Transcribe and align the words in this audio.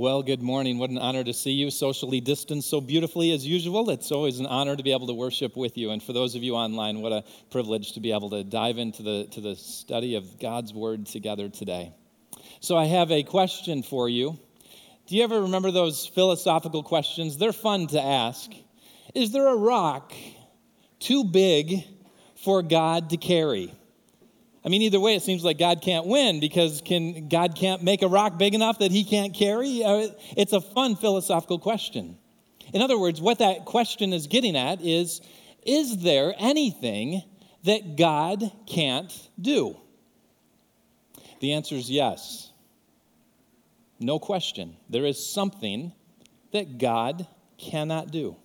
Well, 0.00 0.22
good 0.22 0.40
morning. 0.40 0.78
What 0.78 0.88
an 0.88 0.96
honor 0.96 1.22
to 1.22 1.34
see 1.34 1.50
you 1.50 1.70
socially 1.70 2.22
distanced 2.22 2.70
so 2.70 2.80
beautifully 2.80 3.32
as 3.32 3.46
usual. 3.46 3.90
It's 3.90 4.10
always 4.10 4.40
an 4.40 4.46
honor 4.46 4.74
to 4.74 4.82
be 4.82 4.92
able 4.92 5.08
to 5.08 5.12
worship 5.12 5.58
with 5.58 5.76
you. 5.76 5.90
And 5.90 6.02
for 6.02 6.14
those 6.14 6.34
of 6.34 6.42
you 6.42 6.54
online, 6.54 7.02
what 7.02 7.12
a 7.12 7.22
privilege 7.50 7.92
to 7.92 8.00
be 8.00 8.10
able 8.10 8.30
to 8.30 8.42
dive 8.42 8.78
into 8.78 9.02
the, 9.02 9.28
to 9.32 9.42
the 9.42 9.54
study 9.56 10.14
of 10.14 10.40
God's 10.40 10.72
Word 10.72 11.04
together 11.04 11.50
today. 11.50 11.92
So, 12.60 12.78
I 12.78 12.86
have 12.86 13.10
a 13.10 13.22
question 13.22 13.82
for 13.82 14.08
you. 14.08 14.38
Do 15.06 15.16
you 15.16 15.22
ever 15.22 15.42
remember 15.42 15.70
those 15.70 16.06
philosophical 16.06 16.82
questions? 16.82 17.36
They're 17.36 17.52
fun 17.52 17.86
to 17.88 18.00
ask. 18.00 18.50
Is 19.14 19.32
there 19.32 19.48
a 19.48 19.56
rock 19.56 20.14
too 20.98 21.24
big 21.24 21.84
for 22.36 22.62
God 22.62 23.10
to 23.10 23.18
carry? 23.18 23.70
I 24.64 24.68
mean, 24.68 24.82
either 24.82 25.00
way, 25.00 25.14
it 25.14 25.22
seems 25.22 25.42
like 25.42 25.58
God 25.58 25.80
can't 25.80 26.06
win 26.06 26.38
because 26.38 26.82
can, 26.84 27.28
God 27.28 27.56
can't 27.56 27.82
make 27.82 28.02
a 28.02 28.08
rock 28.08 28.38
big 28.38 28.54
enough 28.54 28.80
that 28.80 28.90
he 28.90 29.04
can't 29.04 29.34
carry. 29.34 29.82
Uh, 29.82 30.08
it's 30.36 30.52
a 30.52 30.60
fun 30.60 30.96
philosophical 30.96 31.58
question. 31.58 32.18
In 32.74 32.82
other 32.82 32.98
words, 32.98 33.20
what 33.20 33.38
that 33.38 33.64
question 33.64 34.12
is 34.12 34.26
getting 34.26 34.56
at 34.56 34.82
is 34.82 35.22
Is 35.64 35.98
there 35.98 36.34
anything 36.38 37.22
that 37.64 37.96
God 37.96 38.52
can't 38.66 39.12
do? 39.40 39.76
The 41.40 41.54
answer 41.54 41.74
is 41.74 41.90
yes. 41.90 42.50
No 43.98 44.18
question. 44.18 44.76
There 44.88 45.06
is 45.06 45.24
something 45.24 45.92
that 46.52 46.78
God 46.78 47.26
cannot 47.58 48.10
do. 48.10 48.36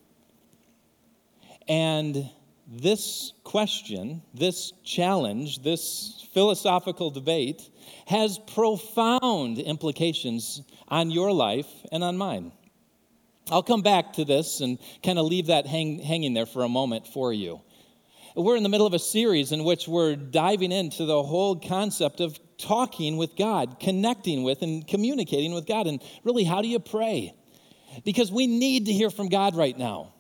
And 1.68 2.30
this 2.68 3.34
question, 3.44 4.22
this 4.34 4.74
challenge, 4.84 5.62
this 5.64 6.28
philosophical 6.34 7.12
debate 7.12 7.70
has 8.08 8.40
profound 8.54 9.60
implications 9.60 10.62
on 10.88 11.12
your 11.12 11.32
life 11.32 11.68
and 11.92 12.04
on 12.04 12.18
mine. 12.18 12.52
I'll 13.52 13.64
come 13.64 13.84
back 13.84 14.14
to 14.14 14.26
this 14.26 14.62
and 14.62 14.80
kind 15.04 15.20
of 15.20 15.26
leave 15.26 15.48
that 15.48 15.68
hang, 15.68 16.00
hanging 16.00 16.34
there 16.34 16.48
for 16.48 16.64
a 16.64 16.70
moment 16.70 17.08
for 17.08 17.32
you. 17.32 17.62
We're 18.36 18.58
in 18.58 18.64
the 18.64 18.70
middle 18.70 18.88
of 18.88 18.94
a 18.94 19.00
series 19.00 19.52
in 19.52 19.64
which 19.64 19.88
we're 19.88 20.16
diving 20.16 20.72
into 20.72 21.06
the 21.06 21.24
whole 21.24 21.58
concept 21.58 22.20
of 22.20 22.38
talking 22.58 23.18
with 23.18 23.36
God, 23.38 23.80
connecting 23.80 24.44
with 24.44 24.62
and 24.62 24.86
communicating 24.86 25.54
with 25.54 25.66
God, 25.66 25.88
and 25.88 26.02
really, 26.24 26.44
how 26.44 26.62
do 26.62 26.68
you 26.68 26.80
pray? 26.80 27.34
Because 28.04 28.32
we 28.32 28.48
need 28.48 28.88
to 28.88 28.92
hear 28.94 29.10
from 29.10 29.30
God 29.30 29.56
right 29.56 29.78
now. 29.78 30.14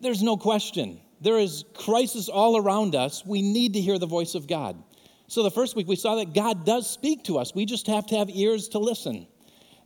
There's 0.00 0.22
no 0.22 0.36
question. 0.36 1.00
There 1.20 1.38
is 1.38 1.64
crisis 1.74 2.28
all 2.28 2.56
around 2.56 2.94
us. 2.94 3.24
We 3.26 3.42
need 3.42 3.74
to 3.74 3.80
hear 3.80 3.98
the 3.98 4.06
voice 4.06 4.34
of 4.34 4.46
God. 4.46 4.82
So, 5.26 5.42
the 5.42 5.50
first 5.50 5.76
week 5.76 5.86
we 5.86 5.96
saw 5.96 6.16
that 6.16 6.34
God 6.34 6.64
does 6.64 6.90
speak 6.90 7.24
to 7.24 7.38
us. 7.38 7.54
We 7.54 7.66
just 7.66 7.86
have 7.86 8.06
to 8.06 8.16
have 8.16 8.30
ears 8.30 8.68
to 8.70 8.78
listen. 8.78 9.26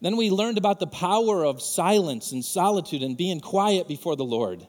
Then 0.00 0.16
we 0.16 0.30
learned 0.30 0.58
about 0.58 0.80
the 0.80 0.86
power 0.86 1.44
of 1.44 1.60
silence 1.60 2.32
and 2.32 2.44
solitude 2.44 3.02
and 3.02 3.16
being 3.16 3.40
quiet 3.40 3.88
before 3.88 4.16
the 4.16 4.24
Lord. 4.24 4.66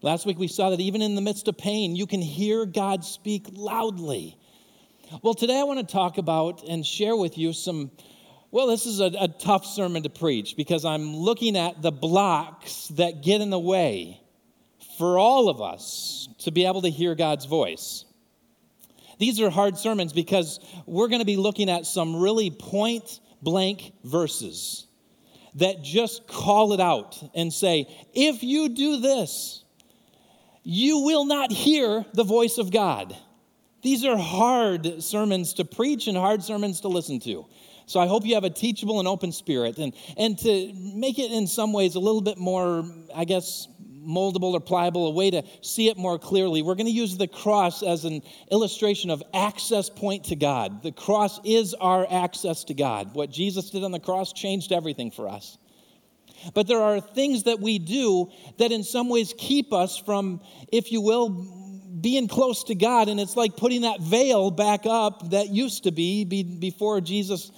Last 0.00 0.24
week 0.24 0.38
we 0.38 0.46
saw 0.46 0.70
that 0.70 0.80
even 0.80 1.02
in 1.02 1.14
the 1.14 1.20
midst 1.20 1.48
of 1.48 1.58
pain, 1.58 1.96
you 1.96 2.06
can 2.06 2.22
hear 2.22 2.64
God 2.64 3.04
speak 3.04 3.46
loudly. 3.52 4.38
Well, 5.22 5.34
today 5.34 5.58
I 5.58 5.64
want 5.64 5.80
to 5.80 5.92
talk 5.92 6.18
about 6.18 6.62
and 6.62 6.86
share 6.86 7.16
with 7.16 7.36
you 7.36 7.52
some. 7.52 7.90
Well, 8.50 8.66
this 8.66 8.86
is 8.86 9.00
a, 9.00 9.10
a 9.18 9.28
tough 9.28 9.66
sermon 9.66 10.04
to 10.04 10.10
preach 10.10 10.56
because 10.56 10.84
I'm 10.84 11.16
looking 11.16 11.56
at 11.56 11.82
the 11.82 11.90
blocks 11.90 12.88
that 12.88 13.22
get 13.22 13.40
in 13.40 13.50
the 13.50 13.58
way 13.58 14.20
for 14.98 15.18
all 15.18 15.48
of 15.48 15.62
us 15.62 16.28
to 16.38 16.50
be 16.50 16.66
able 16.66 16.82
to 16.82 16.90
hear 16.90 17.14
God's 17.14 17.46
voice. 17.46 18.04
These 19.18 19.40
are 19.40 19.50
hard 19.50 19.78
sermons 19.78 20.12
because 20.12 20.60
we're 20.86 21.08
going 21.08 21.20
to 21.20 21.26
be 21.26 21.36
looking 21.36 21.70
at 21.70 21.86
some 21.86 22.16
really 22.16 22.50
point 22.50 23.20
blank 23.42 23.92
verses 24.04 24.86
that 25.54 25.82
just 25.82 26.26
call 26.26 26.72
it 26.72 26.80
out 26.80 27.16
and 27.34 27.52
say, 27.52 27.86
if 28.12 28.42
you 28.42 28.68
do 28.68 29.00
this, 29.00 29.64
you 30.62 31.00
will 31.00 31.24
not 31.24 31.50
hear 31.50 32.04
the 32.14 32.24
voice 32.24 32.58
of 32.58 32.70
God. 32.70 33.16
These 33.82 34.04
are 34.04 34.16
hard 34.16 35.02
sermons 35.02 35.54
to 35.54 35.64
preach 35.64 36.08
and 36.08 36.16
hard 36.16 36.42
sermons 36.42 36.80
to 36.80 36.88
listen 36.88 37.20
to. 37.20 37.46
So 37.86 38.00
I 38.00 38.06
hope 38.06 38.26
you 38.26 38.34
have 38.34 38.44
a 38.44 38.50
teachable 38.50 38.98
and 38.98 39.08
open 39.08 39.32
spirit 39.32 39.78
and, 39.78 39.94
and 40.16 40.38
to 40.40 40.72
make 40.74 41.18
it 41.18 41.32
in 41.32 41.46
some 41.46 41.72
ways 41.72 41.94
a 41.94 42.00
little 42.00 42.20
bit 42.20 42.36
more, 42.36 42.84
I 43.14 43.24
guess, 43.24 43.66
moldable 44.08 44.54
or 44.54 44.60
pliable, 44.60 45.06
a 45.06 45.10
way 45.10 45.30
to 45.30 45.42
see 45.60 45.88
it 45.88 45.98
more 45.98 46.18
clearly. 46.18 46.62
We're 46.62 46.74
going 46.74 46.86
to 46.86 46.92
use 46.92 47.16
the 47.16 47.28
cross 47.28 47.82
as 47.82 48.04
an 48.04 48.22
illustration 48.50 49.10
of 49.10 49.22
access 49.34 49.90
point 49.90 50.24
to 50.24 50.36
God. 50.36 50.82
The 50.82 50.92
cross 50.92 51.38
is 51.44 51.74
our 51.74 52.06
access 52.10 52.64
to 52.64 52.74
God. 52.74 53.14
What 53.14 53.30
Jesus 53.30 53.70
did 53.70 53.84
on 53.84 53.92
the 53.92 54.00
cross 54.00 54.32
changed 54.32 54.72
everything 54.72 55.10
for 55.10 55.28
us. 55.28 55.58
But 56.54 56.66
there 56.66 56.80
are 56.80 57.00
things 57.00 57.44
that 57.44 57.60
we 57.60 57.78
do 57.78 58.30
that 58.58 58.72
in 58.72 58.84
some 58.84 59.08
ways 59.08 59.34
keep 59.36 59.72
us 59.72 59.98
from, 59.98 60.40
if 60.72 60.92
you 60.92 61.00
will, 61.00 61.28
being 62.00 62.28
close 62.28 62.64
to 62.64 62.74
God. 62.74 63.08
And 63.08 63.18
it's 63.18 63.36
like 63.36 63.56
putting 63.56 63.82
that 63.82 64.00
veil 64.00 64.50
back 64.50 64.86
up 64.86 65.30
that 65.30 65.48
used 65.48 65.84
to 65.84 65.90
be 65.90 66.24
before 66.24 67.00
Jesus 67.00 67.50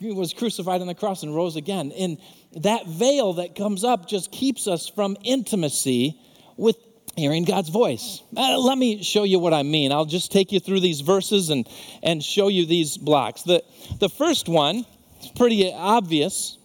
was 0.00 0.32
crucified 0.34 0.80
on 0.80 0.86
the 0.86 0.94
cross 0.94 1.22
and 1.22 1.34
rose 1.34 1.56
again. 1.56 1.92
And 1.92 2.18
that 2.56 2.86
veil 2.86 3.34
that 3.34 3.54
comes 3.54 3.84
up 3.84 4.08
just 4.08 4.30
keeps 4.30 4.66
us 4.66 4.88
from 4.88 5.16
intimacy 5.24 6.18
with 6.56 6.76
hearing 7.16 7.44
God's 7.44 7.68
voice. 7.68 8.22
Uh, 8.36 8.58
let 8.58 8.78
me 8.78 9.02
show 9.02 9.24
you 9.24 9.38
what 9.38 9.52
I 9.52 9.62
mean. 9.62 9.92
I'll 9.92 10.04
just 10.04 10.32
take 10.32 10.52
you 10.52 10.60
through 10.60 10.80
these 10.80 11.00
verses 11.00 11.50
and, 11.50 11.68
and 12.02 12.22
show 12.22 12.48
you 12.48 12.66
these 12.66 12.96
blocks. 12.96 13.42
The, 13.42 13.62
the 13.98 14.08
first 14.08 14.48
one 14.48 14.86
is 15.20 15.30
pretty 15.36 15.72
obvious. 15.72 16.58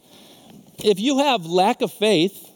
If 0.82 1.00
you 1.00 1.18
have 1.18 1.44
lack 1.44 1.82
of 1.82 1.92
faith, 1.92 2.48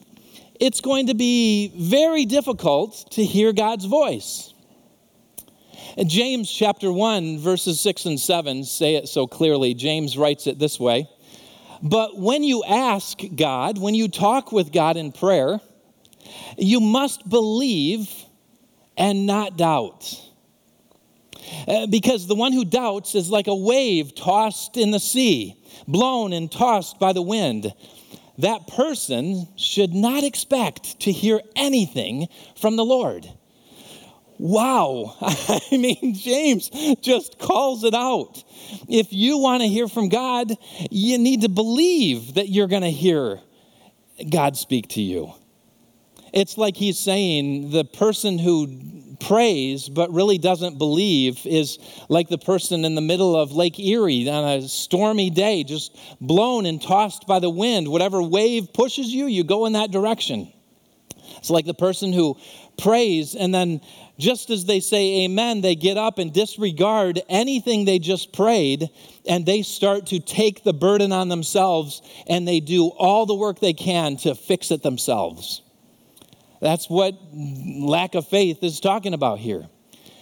it's 0.60 0.80
going 0.80 1.08
to 1.08 1.14
be 1.14 1.72
very 1.76 2.24
difficult 2.24 3.10
to 3.12 3.24
hear 3.24 3.52
God's 3.52 3.84
voice. 3.84 4.51
James 6.06 6.50
chapter 6.50 6.90
1, 6.90 7.38
verses 7.38 7.80
6 7.80 8.06
and 8.06 8.20
7 8.20 8.64
say 8.64 8.94
it 8.94 9.08
so 9.08 9.26
clearly. 9.26 9.74
James 9.74 10.16
writes 10.16 10.46
it 10.46 10.58
this 10.58 10.80
way 10.80 11.08
But 11.82 12.18
when 12.18 12.42
you 12.42 12.64
ask 12.64 13.20
God, 13.36 13.78
when 13.78 13.94
you 13.94 14.08
talk 14.08 14.52
with 14.52 14.72
God 14.72 14.96
in 14.96 15.12
prayer, 15.12 15.60
you 16.56 16.80
must 16.80 17.28
believe 17.28 18.10
and 18.96 19.26
not 19.26 19.58
doubt. 19.58 20.18
Uh, 21.66 21.86
because 21.86 22.26
the 22.26 22.34
one 22.34 22.52
who 22.52 22.64
doubts 22.64 23.14
is 23.14 23.28
like 23.28 23.46
a 23.46 23.54
wave 23.54 24.14
tossed 24.14 24.76
in 24.76 24.92
the 24.92 25.00
sea, 25.00 25.56
blown 25.86 26.32
and 26.32 26.50
tossed 26.50 26.98
by 26.98 27.12
the 27.12 27.22
wind. 27.22 27.72
That 28.38 28.66
person 28.66 29.46
should 29.56 29.92
not 29.92 30.24
expect 30.24 31.00
to 31.00 31.12
hear 31.12 31.40
anything 31.54 32.28
from 32.56 32.76
the 32.76 32.84
Lord. 32.84 33.28
Wow. 34.38 35.16
I 35.20 35.60
mean, 35.72 36.14
James 36.14 36.70
just 37.00 37.38
calls 37.38 37.84
it 37.84 37.94
out. 37.94 38.42
If 38.88 39.12
you 39.12 39.38
want 39.38 39.62
to 39.62 39.68
hear 39.68 39.88
from 39.88 40.08
God, 40.08 40.56
you 40.90 41.18
need 41.18 41.42
to 41.42 41.48
believe 41.48 42.34
that 42.34 42.48
you're 42.48 42.68
going 42.68 42.82
to 42.82 42.90
hear 42.90 43.40
God 44.30 44.56
speak 44.56 44.88
to 44.90 45.02
you. 45.02 45.32
It's 46.32 46.56
like 46.56 46.76
he's 46.76 46.98
saying 46.98 47.70
the 47.70 47.84
person 47.84 48.38
who 48.38 49.16
prays 49.20 49.88
but 49.88 50.10
really 50.12 50.38
doesn't 50.38 50.78
believe 50.78 51.46
is 51.46 51.78
like 52.08 52.28
the 52.28 52.38
person 52.38 52.84
in 52.84 52.94
the 52.94 53.00
middle 53.00 53.36
of 53.36 53.52
Lake 53.52 53.78
Erie 53.78 54.28
on 54.28 54.44
a 54.44 54.66
stormy 54.66 55.30
day, 55.30 55.62
just 55.62 55.96
blown 56.20 56.66
and 56.66 56.82
tossed 56.82 57.26
by 57.26 57.38
the 57.38 57.50
wind. 57.50 57.88
Whatever 57.88 58.22
wave 58.22 58.72
pushes 58.72 59.08
you, 59.08 59.26
you 59.26 59.44
go 59.44 59.66
in 59.66 59.74
that 59.74 59.90
direction. 59.90 60.52
It's 61.38 61.50
like 61.50 61.66
the 61.66 61.74
person 61.74 62.12
who 62.12 62.36
prays 62.78 63.34
and 63.34 63.54
then 63.54 63.80
just 64.18 64.50
as 64.50 64.64
they 64.64 64.80
say 64.80 65.24
amen, 65.24 65.60
they 65.62 65.74
get 65.74 65.96
up 65.96 66.18
and 66.18 66.32
disregard 66.32 67.20
anything 67.28 67.84
they 67.84 67.98
just 67.98 68.32
prayed 68.32 68.88
and 69.26 69.46
they 69.46 69.62
start 69.62 70.06
to 70.08 70.20
take 70.20 70.64
the 70.64 70.72
burden 70.72 71.12
on 71.12 71.28
themselves 71.28 72.02
and 72.26 72.46
they 72.46 72.60
do 72.60 72.88
all 72.88 73.26
the 73.26 73.34
work 73.34 73.58
they 73.58 73.72
can 73.72 74.16
to 74.18 74.34
fix 74.34 74.70
it 74.70 74.82
themselves. 74.82 75.62
That's 76.60 76.88
what 76.88 77.14
lack 77.34 78.14
of 78.14 78.28
faith 78.28 78.62
is 78.62 78.80
talking 78.80 79.14
about 79.14 79.38
here. 79.38 79.66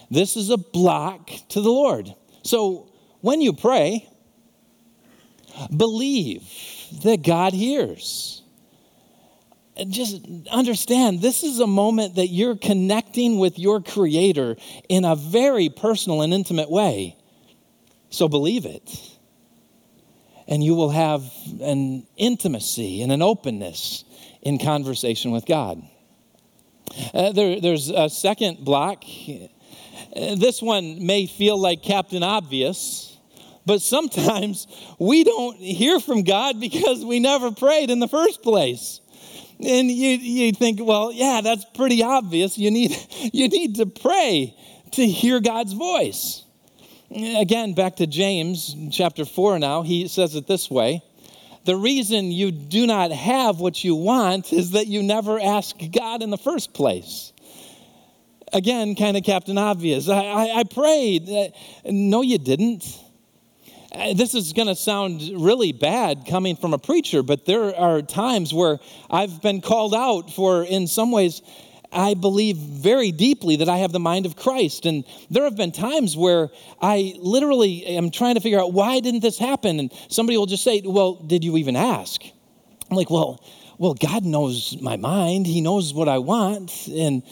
This 0.09 0.35
is 0.35 0.49
a 0.49 0.57
block 0.57 1.29
to 1.49 1.61
the 1.61 1.69
Lord. 1.69 2.13
So 2.43 2.91
when 3.21 3.41
you 3.41 3.53
pray, 3.53 4.09
believe 5.75 6.43
that 7.03 7.23
God 7.23 7.53
hears 7.53 8.40
just 9.87 10.25
understand 10.51 11.21
this 11.21 11.43
is 11.43 11.59
a 11.59 11.67
moment 11.67 12.15
that 12.15 12.27
you're 12.27 12.57
connecting 12.57 13.39
with 13.39 13.57
your 13.57 13.81
Creator 13.81 14.57
in 14.89 15.05
a 15.05 15.15
very 15.15 15.69
personal 15.69 16.21
and 16.21 16.33
intimate 16.33 16.69
way. 16.69 17.17
So 18.09 18.27
believe 18.27 18.65
it. 18.65 19.17
And 20.47 20.63
you 20.63 20.75
will 20.75 20.89
have 20.89 21.23
an 21.61 22.05
intimacy 22.17 23.01
and 23.01 23.11
an 23.11 23.21
openness 23.21 24.03
in 24.41 24.59
conversation 24.59 25.31
with 25.31 25.45
God. 25.45 25.81
Uh, 27.13 27.31
there, 27.31 27.61
there's 27.61 27.89
a 27.89 28.09
second 28.09 28.65
block. 28.65 29.05
This 30.13 30.61
one 30.61 31.05
may 31.05 31.25
feel 31.27 31.57
like 31.57 31.83
Captain 31.83 32.23
Obvious, 32.23 33.17
But 33.65 33.81
sometimes 33.81 34.67
we 34.99 35.23
don't 35.23 35.57
hear 35.57 35.99
from 35.99 36.23
God 36.23 36.59
because 36.59 37.05
we 37.05 37.19
never 37.19 37.51
prayed 37.51 37.89
in 37.89 37.99
the 37.99 38.07
first 38.07 38.41
place. 38.41 39.00
And 39.63 39.91
you, 39.91 40.09
you 40.09 40.51
think, 40.53 40.79
well, 40.81 41.11
yeah, 41.11 41.41
that's 41.43 41.65
pretty 41.75 42.03
obvious. 42.03 42.57
You 42.57 42.71
need, 42.71 42.95
you 43.33 43.47
need 43.47 43.75
to 43.75 43.85
pray 43.85 44.55
to 44.93 45.07
hear 45.07 45.39
God's 45.39 45.73
voice. 45.73 46.43
Again, 47.11 47.73
back 47.73 47.97
to 47.97 48.07
James 48.07 48.75
chapter 48.91 49.25
4 49.25 49.59
now, 49.59 49.81
he 49.81 50.07
says 50.07 50.35
it 50.35 50.47
this 50.47 50.69
way 50.71 51.03
The 51.65 51.75
reason 51.75 52.31
you 52.31 52.51
do 52.51 52.87
not 52.87 53.11
have 53.11 53.59
what 53.59 53.83
you 53.83 53.95
want 53.95 54.53
is 54.53 54.71
that 54.71 54.87
you 54.87 55.03
never 55.03 55.39
ask 55.39 55.75
God 55.91 56.23
in 56.23 56.29
the 56.29 56.37
first 56.37 56.73
place. 56.73 57.33
Again, 58.53 58.95
kind 58.95 59.15
of 59.15 59.23
Captain 59.23 59.57
Obvious. 59.57 60.09
I, 60.09 60.23
I, 60.23 60.59
I 60.59 60.63
prayed. 60.63 61.29
Uh, 61.29 61.47
no, 61.85 62.21
you 62.21 62.37
didn't. 62.37 62.85
Uh, 63.93 64.13
this 64.13 64.33
is 64.33 64.53
going 64.53 64.67
to 64.67 64.75
sound 64.75 65.21
really 65.35 65.73
bad 65.73 66.25
coming 66.25 66.55
from 66.55 66.73
a 66.73 66.77
preacher, 66.77 67.21
but 67.21 67.45
there 67.45 67.75
are 67.75 68.01
times 68.01 68.53
where 68.53 68.79
I've 69.09 69.41
been 69.41 69.59
called 69.59 69.93
out 69.93 70.31
for, 70.31 70.63
in 70.63 70.87
some 70.87 71.11
ways, 71.11 71.41
I 71.91 72.13
believe 72.13 72.55
very 72.55 73.11
deeply 73.11 73.57
that 73.57 73.67
I 73.67 73.79
have 73.79 73.91
the 73.91 73.99
mind 73.99 74.25
of 74.25 74.37
Christ. 74.37 74.85
And 74.85 75.03
there 75.29 75.43
have 75.43 75.57
been 75.57 75.73
times 75.73 76.15
where 76.15 76.49
I 76.81 77.15
literally 77.17 77.85
am 77.85 78.11
trying 78.11 78.35
to 78.35 78.41
figure 78.41 78.61
out 78.61 78.71
why 78.71 79.01
didn't 79.01 79.19
this 79.19 79.37
happen? 79.37 79.77
And 79.79 79.91
somebody 80.07 80.37
will 80.37 80.45
just 80.45 80.63
say, 80.63 80.81
Well, 80.85 81.15
did 81.15 81.43
you 81.43 81.57
even 81.57 81.75
ask? 81.75 82.21
I'm 82.89 82.95
like, 82.95 83.09
Well, 83.09 83.43
well, 83.77 83.93
God 83.93 84.23
knows 84.23 84.79
my 84.79 84.95
mind. 84.95 85.47
He 85.47 85.59
knows 85.59 85.93
what 85.93 86.07
I 86.07 86.19
want. 86.19 86.87
And 86.87 87.23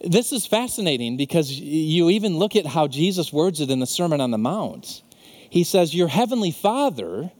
this 0.00 0.32
is 0.32 0.46
fascinating 0.46 1.18
because 1.18 1.50
you 1.50 2.08
even 2.08 2.38
look 2.38 2.56
at 2.56 2.64
how 2.64 2.86
Jesus 2.86 3.32
words 3.32 3.60
it 3.60 3.70
in 3.70 3.80
the 3.80 3.86
Sermon 3.86 4.22
on 4.22 4.30
the 4.30 4.38
Mount. 4.38 5.02
He 5.50 5.64
says, 5.64 5.94
Your 5.94 6.08
heavenly 6.08 6.52
Father 6.52 7.30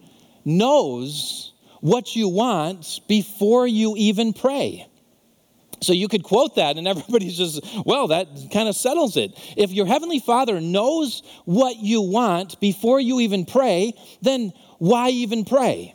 knows 0.45 1.53
what 1.81 2.15
you 2.15 2.29
want 2.29 3.01
before 3.09 3.67
you 3.67 3.95
even 3.97 4.33
pray. 4.33 4.87
So 5.83 5.95
you 5.95 6.09
could 6.09 6.23
quote 6.23 6.57
that, 6.57 6.77
and 6.77 6.87
everybody's 6.87 7.37
just, 7.39 7.61
well, 7.87 8.09
that 8.09 8.29
kind 8.53 8.69
of 8.69 8.77
settles 8.77 9.17
it. 9.17 9.33
If 9.57 9.71
your 9.71 9.87
Heavenly 9.87 10.19
Father 10.19 10.61
knows 10.61 11.23
what 11.45 11.77
you 11.77 12.03
want 12.03 12.61
before 12.61 13.01
you 13.01 13.21
even 13.21 13.47
pray, 13.47 13.95
then 14.21 14.53
why 14.79 15.11
even 15.11 15.45
pray? 15.45 15.95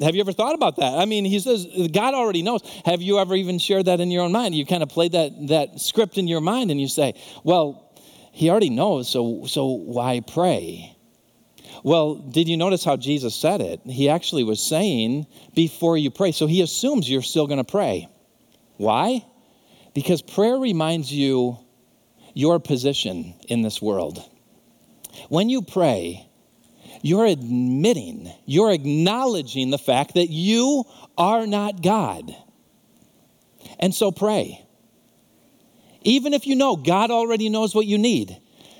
Have 0.00 0.14
you 0.14 0.20
ever 0.20 0.32
thought 0.32 0.54
about 0.54 0.76
that? 0.76 0.98
I 0.98 1.06
mean, 1.06 1.24
he 1.24 1.40
says 1.40 1.66
God 1.90 2.12
already 2.12 2.42
knows. 2.42 2.60
Have 2.84 3.00
you 3.00 3.18
ever 3.18 3.34
even 3.34 3.58
shared 3.58 3.86
that 3.86 3.98
in 3.98 4.10
your 4.10 4.24
own 4.24 4.32
mind? 4.32 4.54
You 4.54 4.66
kind 4.66 4.82
of 4.82 4.90
played 4.90 5.12
that, 5.12 5.32
that 5.48 5.80
script 5.80 6.18
in 6.18 6.28
your 6.28 6.42
mind 6.42 6.70
and 6.70 6.78
you 6.78 6.86
say, 6.86 7.14
well, 7.44 7.85
he 8.36 8.50
already 8.50 8.68
knows, 8.68 9.08
so, 9.08 9.46
so 9.46 9.64
why 9.64 10.20
pray? 10.20 10.94
Well, 11.82 12.16
did 12.16 12.50
you 12.50 12.58
notice 12.58 12.84
how 12.84 12.98
Jesus 12.98 13.34
said 13.34 13.62
it? 13.62 13.80
He 13.86 14.10
actually 14.10 14.44
was 14.44 14.60
saying, 14.60 15.26
before 15.54 15.96
you 15.96 16.10
pray. 16.10 16.32
So 16.32 16.46
he 16.46 16.60
assumes 16.60 17.08
you're 17.08 17.22
still 17.22 17.46
going 17.46 17.64
to 17.64 17.64
pray. 17.64 18.10
Why? 18.76 19.24
Because 19.94 20.20
prayer 20.20 20.58
reminds 20.58 21.10
you 21.10 21.56
your 22.34 22.60
position 22.60 23.32
in 23.48 23.62
this 23.62 23.80
world. 23.80 24.22
When 25.30 25.48
you 25.48 25.62
pray, 25.62 26.28
you're 27.00 27.24
admitting, 27.24 28.30
you're 28.44 28.70
acknowledging 28.70 29.70
the 29.70 29.78
fact 29.78 30.12
that 30.12 30.28
you 30.28 30.84
are 31.16 31.46
not 31.46 31.82
God. 31.82 32.36
And 33.78 33.94
so 33.94 34.12
pray. 34.12 34.65
Even 36.06 36.34
if 36.34 36.46
you 36.46 36.54
know 36.54 36.76
God 36.76 37.10
already 37.10 37.48
knows 37.48 37.74
what 37.74 37.84
you 37.84 37.98
need, 37.98 38.36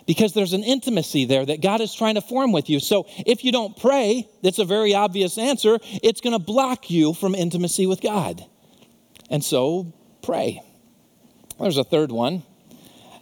because 0.07 0.33
there's 0.33 0.53
an 0.53 0.63
intimacy 0.63 1.25
there 1.25 1.45
that 1.45 1.61
God 1.61 1.81
is 1.81 1.93
trying 1.93 2.15
to 2.15 2.21
form 2.21 2.53
with 2.53 2.71
you. 2.71 2.79
So 2.79 3.07
if 3.27 3.45
you 3.45 3.51
don't 3.51 3.77
pray, 3.77 4.29
that's 4.45 4.61
a 4.61 4.65
very 4.65 4.95
obvious 4.95 5.37
answer, 5.37 5.79
it's 5.83 6.21
going 6.21 6.35
to 6.35 6.39
block 6.39 6.89
you 6.89 7.13
from 7.13 7.35
intimacy 7.35 7.87
with 7.87 8.01
God. 8.01 8.45
And 9.29 9.45
so 9.45 9.93
pray. 10.23 10.63
There's 11.59 11.79
a 11.79 11.85
third 11.85 12.13
one. 12.13 12.45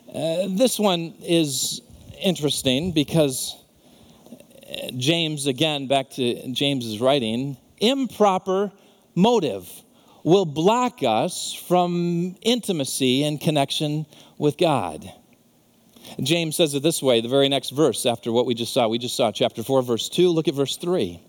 Uh, 0.09 0.49
this 0.51 0.79
one 0.79 1.15
is 1.23 1.81
interesting 2.23 2.93
because 2.93 3.57
uh, 4.71 4.91
James, 4.99 5.47
again, 5.47 5.87
back 5.87 6.11
to 6.11 6.53
James's 6.53 7.01
writing, 7.01 7.57
improper 7.81 8.71
motive 9.15 9.67
will 10.25 10.47
block 10.47 11.03
us 11.03 11.53
from 11.69 12.35
intimacy 12.43 13.23
and 13.23 13.41
connection 13.41 14.07
with 14.39 14.57
God. 14.57 15.09
James 16.23 16.57
says 16.57 16.75
it 16.75 16.83
this 16.83 17.03
way, 17.03 17.21
the 17.21 17.29
very 17.29 17.49
next 17.49 17.71
verse 17.71 18.07
after 18.07 18.33
what 18.33 18.47
we 18.47 18.55
just 18.55 18.73
saw. 18.73 18.89
We 18.89 18.99
just 18.99 19.17
saw 19.17 19.31
chapter 19.31 19.63
4, 19.63 19.83
verse 19.83 20.09
2. 20.09 20.31
Look 20.31 20.49
at 20.49 20.55
verse 20.55 20.77
3. 20.77 21.21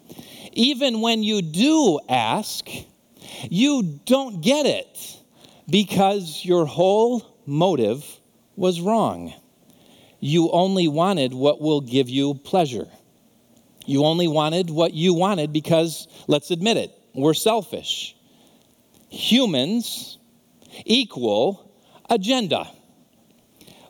Even 0.53 1.01
when 1.01 1.23
you 1.23 1.41
do 1.41 1.99
ask, 2.09 2.67
you 3.49 3.99
don't 4.05 4.41
get 4.41 4.65
it 4.65 5.17
because 5.69 6.43
your 6.43 6.65
whole 6.65 7.37
motive 7.45 8.05
was 8.55 8.79
wrong. 8.79 9.33
You 10.19 10.49
only 10.51 10.87
wanted 10.87 11.33
what 11.33 11.61
will 11.61 11.81
give 11.81 12.09
you 12.09 12.35
pleasure. 12.35 12.87
You 13.85 14.05
only 14.05 14.27
wanted 14.27 14.69
what 14.69 14.93
you 14.93 15.13
wanted 15.13 15.51
because, 15.51 16.07
let's 16.27 16.49
admit 16.51 16.77
it, 16.77 16.91
we're 17.13 17.33
selfish. 17.33 18.15
Humans 19.15 20.17
equal 20.85 21.71
agenda 22.09 22.69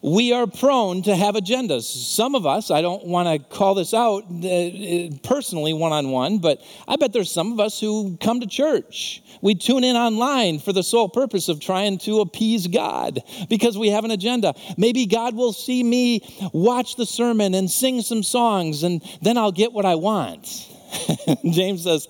we 0.05 0.33
are 0.33 0.45
prone 0.45 1.01
to 1.01 1.15
have 1.15 1.33
agendas. 1.33 1.81
Some 1.81 2.35
of 2.35 2.45
us, 2.45 2.69
I 2.69 2.81
don't 2.81 3.07
want 3.07 3.27
to 3.27 3.39
call 3.39 3.73
this 3.73 3.91
out 3.91 4.25
uh, 4.25 5.09
personally 5.23 5.73
one 5.73 5.93
on 5.93 6.11
one, 6.11 6.37
but 6.37 6.61
I 6.87 6.95
bet 6.95 7.11
there's 7.11 7.31
some 7.31 7.51
of 7.51 7.59
us 7.59 7.79
who 7.79 8.15
come 8.17 8.39
to 8.41 8.45
church. 8.45 9.23
We 9.41 9.55
tune 9.55 9.83
in 9.83 9.95
online 9.95 10.59
for 10.59 10.73
the 10.73 10.83
sole 10.83 11.09
purpose 11.09 11.49
of 11.49 11.59
trying 11.59 11.97
to 11.99 12.19
appease 12.19 12.67
God 12.67 13.23
because 13.49 13.79
we 13.79 13.89
have 13.89 14.05
an 14.05 14.11
agenda. 14.11 14.53
Maybe 14.77 15.07
God 15.07 15.35
will 15.35 15.53
see 15.53 15.81
me 15.83 16.21
watch 16.53 16.97
the 16.97 17.07
sermon 17.07 17.55
and 17.55 17.69
sing 17.69 18.03
some 18.03 18.21
songs, 18.21 18.83
and 18.83 19.03
then 19.23 19.39
I'll 19.39 19.51
get 19.51 19.73
what 19.73 19.85
I 19.85 19.95
want. 19.95 20.69
James 21.49 21.83
says, 21.83 22.07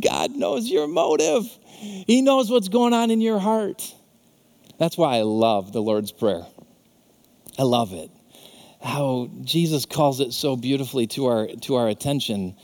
God 0.00 0.32
knows 0.32 0.68
your 0.68 0.86
motive, 0.86 1.44
He 1.82 2.22
knows 2.22 2.48
what's 2.48 2.68
going 2.68 2.92
on 2.92 3.10
in 3.10 3.20
your 3.20 3.40
heart. 3.40 3.92
That's 4.78 4.96
why 4.96 5.16
I 5.16 5.22
love 5.22 5.72
the 5.72 5.82
Lord's 5.82 6.12
Prayer. 6.12 6.46
I 7.58 7.64
love 7.64 7.92
it. 7.92 8.10
How 8.80 9.28
Jesus 9.42 9.84
calls 9.84 10.20
it 10.20 10.32
so 10.32 10.56
beautifully 10.56 11.08
to 11.08 11.26
our, 11.26 11.48
to 11.62 11.74
our 11.74 11.88
attention. 11.88 12.56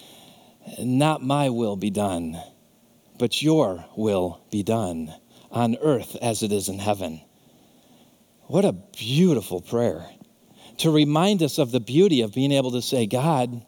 Not 0.78 1.22
my 1.22 1.48
will 1.50 1.76
be 1.76 1.90
done, 1.90 2.40
but 3.18 3.42
your 3.42 3.84
will 3.96 4.40
be 4.52 4.62
done 4.62 5.12
on 5.50 5.76
earth 5.82 6.16
as 6.22 6.42
it 6.44 6.52
is 6.52 6.68
in 6.68 6.78
heaven. 6.78 7.20
What 8.42 8.64
a 8.64 8.72
beautiful 8.72 9.60
prayer 9.60 10.08
to 10.78 10.90
remind 10.90 11.42
us 11.42 11.58
of 11.58 11.72
the 11.72 11.80
beauty 11.80 12.22
of 12.22 12.34
being 12.34 12.52
able 12.52 12.70
to 12.72 12.82
say, 12.82 13.06
God, 13.06 13.64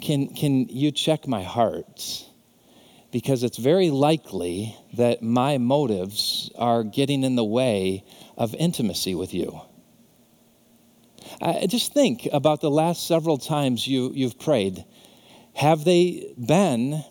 can, 0.00 0.34
can 0.34 0.68
you 0.68 0.90
check 0.90 1.28
my 1.28 1.42
heart? 1.42 2.24
Because 3.12 3.42
it's 3.42 3.58
very 3.58 3.90
likely 3.90 4.74
that 4.94 5.22
my 5.22 5.58
motives 5.58 6.50
are 6.56 6.82
getting 6.82 7.22
in 7.22 7.36
the 7.36 7.44
way 7.44 8.04
of 8.36 8.54
intimacy 8.54 9.14
with 9.14 9.32
you. 9.34 9.60
Just 11.66 11.92
think 11.92 12.28
about 12.32 12.60
the 12.60 12.70
last 12.70 13.06
several 13.06 13.38
times 13.38 13.86
you, 13.86 14.12
you've 14.14 14.38
prayed. 14.38 14.84
Have 15.54 15.84
they 15.84 16.32
been 16.38 17.04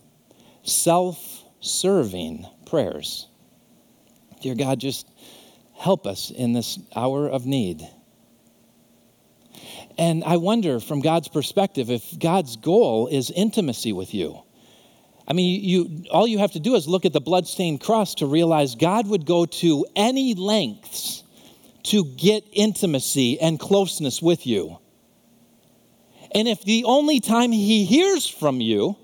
self 0.63 1.43
serving 1.59 2.47
prayers? 2.65 3.27
Dear 4.41 4.55
God, 4.55 4.79
just 4.79 5.07
help 5.75 6.07
us 6.07 6.31
in 6.31 6.53
this 6.53 6.79
hour 6.95 7.27
of 7.27 7.45
need. 7.45 7.87
And 9.97 10.23
I 10.23 10.37
wonder, 10.37 10.79
from 10.79 11.01
God's 11.01 11.27
perspective, 11.27 11.91
if 11.91 12.17
God's 12.17 12.55
goal 12.55 13.07
is 13.07 13.29
intimacy 13.29 13.93
with 13.93 14.13
you. 14.13 14.41
I 15.27 15.33
mean, 15.33 15.63
you, 15.63 16.03
all 16.11 16.27
you 16.27 16.39
have 16.39 16.53
to 16.53 16.59
do 16.59 16.75
is 16.75 16.87
look 16.87 17.05
at 17.05 17.13
the 17.13 17.21
bloodstained 17.21 17.81
cross 17.81 18.15
to 18.15 18.25
realize 18.25 18.75
God 18.75 19.07
would 19.07 19.25
go 19.25 19.45
to 19.45 19.85
any 19.95 20.33
lengths 20.33 21.23
to 21.83 22.05
get 22.05 22.43
intimacy 22.51 23.39
and 23.39 23.59
closeness 23.59 24.21
with 24.21 24.45
you. 24.45 24.77
And 26.33 26.47
if 26.47 26.63
the 26.63 26.85
only 26.85 27.19
time 27.19 27.51
he 27.51 27.85
hears 27.85 28.27
from 28.27 28.61
you 28.61 28.97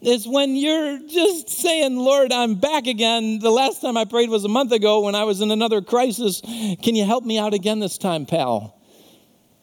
is 0.00 0.26
when 0.26 0.56
you're 0.56 0.98
just 1.08 1.48
saying, 1.48 1.96
Lord, 1.96 2.32
I'm 2.32 2.56
back 2.56 2.86
again. 2.86 3.38
The 3.38 3.50
last 3.50 3.80
time 3.80 3.96
I 3.96 4.04
prayed 4.04 4.30
was 4.30 4.44
a 4.44 4.48
month 4.48 4.72
ago 4.72 5.00
when 5.00 5.14
I 5.14 5.24
was 5.24 5.40
in 5.40 5.50
another 5.50 5.80
crisis. 5.80 6.40
Can 6.40 6.96
you 6.96 7.04
help 7.04 7.24
me 7.24 7.38
out 7.38 7.54
again 7.54 7.78
this 7.78 7.98
time, 7.98 8.26
pal? 8.26 8.78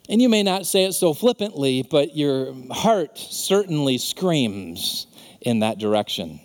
And 0.08 0.22
you 0.22 0.30
may 0.30 0.42
not 0.42 0.66
say 0.66 0.86
it 0.86 0.94
so 0.94 1.14
flippantly, 1.14 1.84
but 1.84 2.16
your 2.16 2.56
heart 2.72 3.18
certainly 3.18 3.98
screams 3.98 5.08
in 5.42 5.60
that 5.60 5.80
direction. 5.80 6.40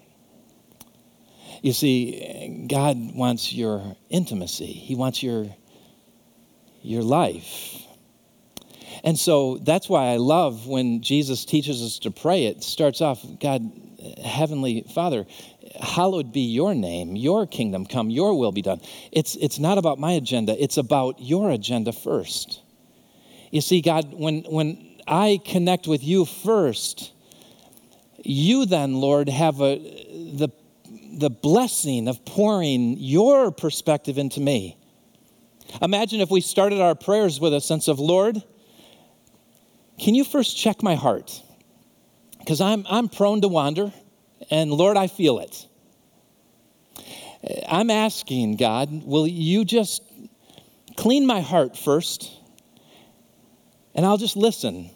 You 1.62 1.72
see, 1.72 2.66
God 2.68 2.96
wants 3.14 3.52
your 3.52 3.96
intimacy, 4.10 4.66
He 4.66 4.94
wants 4.94 5.22
your 5.22 5.46
your 6.82 7.02
life. 7.02 7.80
And 9.02 9.18
so 9.18 9.58
that's 9.58 9.88
why 9.88 10.12
I 10.12 10.16
love 10.16 10.66
when 10.66 11.02
Jesus 11.02 11.44
teaches 11.44 11.82
us 11.82 11.98
to 12.00 12.10
pray. 12.10 12.44
It 12.44 12.62
starts 12.62 13.00
off, 13.00 13.24
God, 13.40 13.62
Heavenly 14.22 14.84
Father, 14.94 15.26
hallowed 15.80 16.32
be 16.32 16.40
your 16.40 16.74
name, 16.74 17.16
your 17.16 17.46
kingdom 17.46 17.86
come, 17.86 18.10
your 18.10 18.38
will 18.38 18.52
be 18.52 18.62
done. 18.62 18.80
It's, 19.12 19.34
it's 19.36 19.58
not 19.58 19.78
about 19.78 19.98
my 19.98 20.12
agenda, 20.12 20.62
it's 20.62 20.76
about 20.76 21.20
your 21.20 21.50
agenda 21.50 21.92
first. 21.92 22.60
You 23.50 23.60
see, 23.60 23.80
God, 23.80 24.12
when, 24.12 24.42
when 24.42 24.98
I 25.06 25.40
connect 25.44 25.86
with 25.86 26.02
you 26.02 26.24
first, 26.24 27.12
you 28.24 28.66
then, 28.66 28.94
Lord, 28.94 29.28
have 29.28 29.60
a, 29.60 29.78
the, 29.78 30.48
the 31.18 31.30
blessing 31.30 32.08
of 32.08 32.24
pouring 32.24 32.96
your 32.98 33.50
perspective 33.50 34.18
into 34.18 34.40
me. 34.40 34.76
Imagine 35.80 36.20
if 36.20 36.30
we 36.30 36.40
started 36.40 36.80
our 36.80 36.94
prayers 36.94 37.40
with 37.40 37.54
a 37.54 37.60
sense 37.60 37.88
of, 37.88 37.98
Lord, 37.98 38.42
can 39.98 40.14
you 40.14 40.24
first 40.24 40.56
check 40.56 40.82
my 40.82 40.94
heart? 40.94 41.40
Because 42.38 42.60
I'm, 42.60 42.84
I'm 42.88 43.08
prone 43.08 43.40
to 43.40 43.48
wander, 43.48 43.92
and 44.50 44.70
Lord, 44.70 44.96
I 44.96 45.06
feel 45.06 45.38
it. 45.38 45.66
I'm 47.68 47.90
asking, 47.90 48.56
God, 48.56 49.04
will 49.04 49.26
you 49.26 49.64
just 49.64 50.02
clean 50.96 51.26
my 51.26 51.40
heart 51.40 51.76
first? 51.76 52.30
And 53.94 54.04
I'll 54.04 54.16
just 54.16 54.36
listen. 54.36 54.90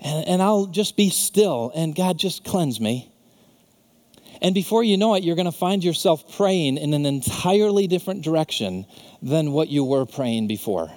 And, 0.00 0.28
and 0.28 0.42
I'll 0.42 0.66
just 0.66 0.96
be 0.96 1.10
still, 1.10 1.72
and 1.74 1.94
God, 1.94 2.18
just 2.18 2.44
cleanse 2.44 2.80
me. 2.80 3.12
And 4.40 4.54
before 4.54 4.84
you 4.84 4.96
know 4.96 5.14
it, 5.14 5.24
you're 5.24 5.36
going 5.36 5.46
to 5.46 5.52
find 5.52 5.82
yourself 5.82 6.36
praying 6.36 6.76
in 6.76 6.94
an 6.94 7.06
entirely 7.06 7.86
different 7.88 8.22
direction 8.22 8.86
than 9.20 9.52
what 9.52 9.68
you 9.68 9.84
were 9.84 10.06
praying 10.06 10.46
before. 10.46 10.90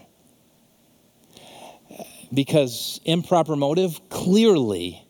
Because 2.34 3.01
improper 3.03 3.55
motive 3.55 4.00
clearly 4.10 5.03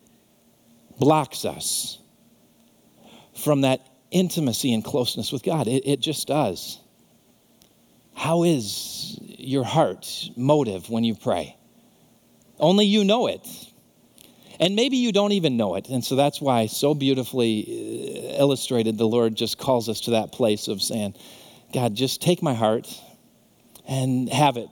blocks 0.99 1.45
us 1.45 1.99
from 3.35 3.61
that 3.61 3.81
intimacy 4.11 4.73
and 4.73 4.83
closeness 4.83 5.31
with 5.31 5.43
God. 5.43 5.67
It, 5.67 5.85
it 5.85 5.99
just 5.99 6.27
does. 6.27 6.79
How 8.15 8.43
is 8.43 9.17
your 9.21 9.63
heart 9.63 10.29
motive 10.35 10.89
when 10.89 11.03
you 11.03 11.15
pray? 11.15 11.57
Only 12.59 12.85
you 12.85 13.03
know 13.03 13.27
it. 13.27 13.47
And 14.61 14.75
maybe 14.75 14.97
you 14.97 15.11
don't 15.11 15.31
even 15.31 15.57
know 15.57 15.73
it. 15.73 15.89
And 15.89 16.05
so 16.05 16.15
that's 16.15 16.39
why, 16.39 16.67
so 16.67 16.93
beautifully 16.93 18.29
uh, 18.35 18.39
illustrated, 18.39 18.95
the 18.95 19.07
Lord 19.07 19.35
just 19.35 19.57
calls 19.57 19.89
us 19.89 20.01
to 20.01 20.11
that 20.11 20.31
place 20.31 20.67
of 20.67 20.83
saying, 20.83 21.15
God, 21.73 21.95
just 21.95 22.21
take 22.21 22.43
my 22.43 22.53
heart 22.53 22.87
and 23.87 24.29
have 24.29 24.57
it. 24.57 24.69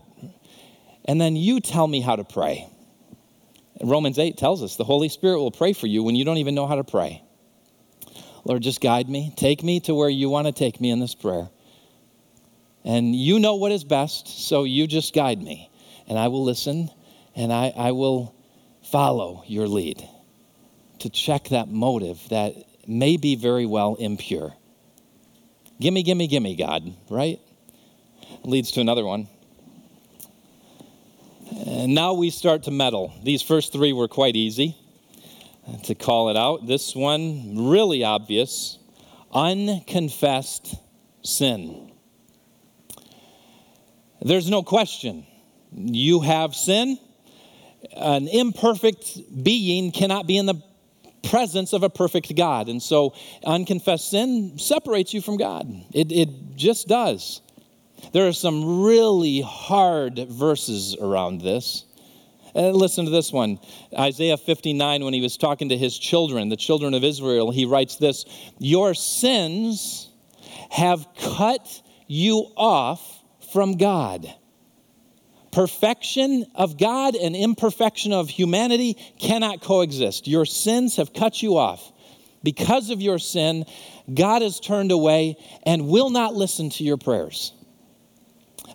And 1.05 1.19
then 1.19 1.35
you 1.35 1.59
tell 1.59 1.87
me 1.87 2.01
how 2.01 2.15
to 2.15 2.23
pray. 2.23 2.69
Romans 3.81 4.19
8 4.19 4.37
tells 4.37 4.61
us 4.61 4.75
the 4.75 4.83
Holy 4.83 5.09
Spirit 5.09 5.39
will 5.39 5.51
pray 5.51 5.73
for 5.73 5.87
you 5.87 6.03
when 6.03 6.15
you 6.15 6.23
don't 6.23 6.37
even 6.37 6.53
know 6.53 6.67
how 6.67 6.75
to 6.75 6.83
pray. 6.83 7.23
Lord, 8.43 8.61
just 8.61 8.81
guide 8.81 9.09
me. 9.09 9.33
Take 9.37 9.63
me 9.63 9.79
to 9.81 9.95
where 9.95 10.09
you 10.09 10.29
want 10.29 10.45
to 10.45 10.53
take 10.53 10.79
me 10.79 10.91
in 10.91 10.99
this 10.99 11.15
prayer. 11.15 11.49
And 12.83 13.15
you 13.15 13.39
know 13.39 13.55
what 13.55 13.71
is 13.71 13.83
best, 13.83 14.27
so 14.27 14.65
you 14.65 14.85
just 14.85 15.15
guide 15.15 15.41
me. 15.41 15.71
And 16.07 16.17
I 16.19 16.27
will 16.27 16.43
listen 16.43 16.91
and 17.35 17.51
I, 17.51 17.73
I 17.75 17.91
will 17.91 18.35
follow 18.91 19.43
your 19.47 19.67
lead, 19.67 20.07
to 20.99 21.09
check 21.09 21.49
that 21.49 21.67
motive 21.67 22.19
that 22.29 22.55
may 22.87 23.17
be 23.17 23.35
very 23.35 23.65
well 23.65 23.95
impure. 23.95 24.53
Gimme, 25.79 26.03
gimme, 26.03 26.27
gimme, 26.27 26.55
God, 26.55 26.93
right? 27.09 27.39
Leads 28.43 28.71
to 28.71 28.81
another 28.81 29.05
one. 29.05 29.27
And 31.65 31.95
now 31.95 32.13
we 32.13 32.29
start 32.29 32.63
to 32.63 32.71
meddle. 32.71 33.13
These 33.23 33.41
first 33.41 33.71
three 33.71 33.93
were 33.93 34.07
quite 34.07 34.35
easy 34.35 34.75
to 35.85 35.95
call 35.95 36.29
it 36.29 36.37
out. 36.37 36.67
This 36.67 36.95
one, 36.95 37.69
really 37.69 38.03
obvious 38.03 38.79
unconfessed 39.31 40.75
sin. 41.21 41.91
There's 44.21 44.49
no 44.49 44.63
question. 44.63 45.25
You 45.71 46.21
have 46.21 46.55
sin, 46.55 46.97
an 47.95 48.27
imperfect 48.27 49.43
being 49.43 49.91
cannot 49.91 50.27
be 50.27 50.37
in 50.37 50.45
the 50.45 50.61
presence 51.23 51.73
of 51.73 51.83
a 51.83 51.89
perfect 51.89 52.35
God. 52.35 52.69
And 52.69 52.81
so 52.81 53.13
unconfessed 53.43 54.09
sin 54.09 54.57
separates 54.57 55.13
you 55.13 55.21
from 55.21 55.37
God. 55.37 55.67
It, 55.93 56.11
it 56.11 56.55
just 56.55 56.87
does. 56.87 57.41
There 58.13 58.27
are 58.27 58.33
some 58.33 58.81
really 58.83 59.41
hard 59.41 60.17
verses 60.29 60.95
around 60.99 61.41
this. 61.41 61.85
Uh, 62.55 62.71
listen 62.71 63.05
to 63.05 63.11
this 63.11 63.31
one 63.31 63.59
Isaiah 63.97 64.37
59, 64.37 65.03
when 65.03 65.13
he 65.13 65.21
was 65.21 65.37
talking 65.37 65.69
to 65.69 65.77
his 65.77 65.97
children, 65.97 66.49
the 66.49 66.57
children 66.57 66.93
of 66.93 67.03
Israel, 67.03 67.51
he 67.51 67.65
writes 67.65 67.97
this 67.97 68.25
Your 68.57 68.93
sins 68.93 70.09
have 70.71 71.07
cut 71.19 71.81
you 72.07 72.51
off 72.57 73.23
from 73.53 73.77
God. 73.77 74.33
Perfection 75.51 76.45
of 76.55 76.77
God 76.77 77.15
and 77.15 77.35
imperfection 77.35 78.13
of 78.13 78.29
humanity 78.29 78.95
cannot 79.19 79.61
coexist. 79.61 80.27
Your 80.27 80.45
sins 80.45 80.97
have 80.97 81.13
cut 81.13 81.41
you 81.41 81.57
off. 81.57 81.91
Because 82.43 82.89
of 82.89 83.01
your 83.01 83.19
sin, 83.19 83.65
God 84.13 84.41
has 84.41 84.59
turned 84.59 84.91
away 84.91 85.37
and 85.63 85.87
will 85.87 86.09
not 86.09 86.35
listen 86.35 86.69
to 86.71 86.83
your 86.83 86.97
prayers. 86.97 87.53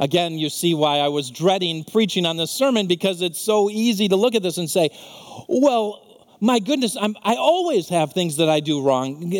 Again, 0.00 0.38
you 0.38 0.50
see 0.50 0.75
why 0.75 0.99
I 0.99 1.09
was 1.09 1.31
dreading 1.31 1.85
preaching 1.85 2.26
on 2.26 2.37
this 2.37 2.50
sermon 2.50 2.87
because 2.87 3.23
it's 3.23 3.38
so 3.38 3.71
easy 3.71 4.09
to 4.09 4.16
look 4.16 4.35
at 4.35 4.43
this 4.43 4.59
and 4.59 4.69
say, 4.69 4.90
well, 5.49 6.00
my 6.40 6.59
goodness, 6.59 6.97
I'm, 7.00 7.16
i 7.23 7.37
always 7.37 7.88
have 7.88 8.12
things 8.12 8.37
that 8.37 8.49
I 8.49 8.61
do 8.61 8.83
wrong. 8.83 9.33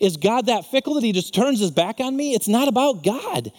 Is 0.00 0.16
God 0.16 0.46
that 0.46 0.66
fickle 0.66 0.94
that 0.94 1.02
he 1.02 1.12
just 1.12 1.34
turns 1.34 1.60
his 1.60 1.70
back 1.70 2.00
on 2.00 2.16
me? 2.16 2.34
It's 2.34 2.48
not 2.48 2.68
about 2.68 3.02
God. 3.02 3.52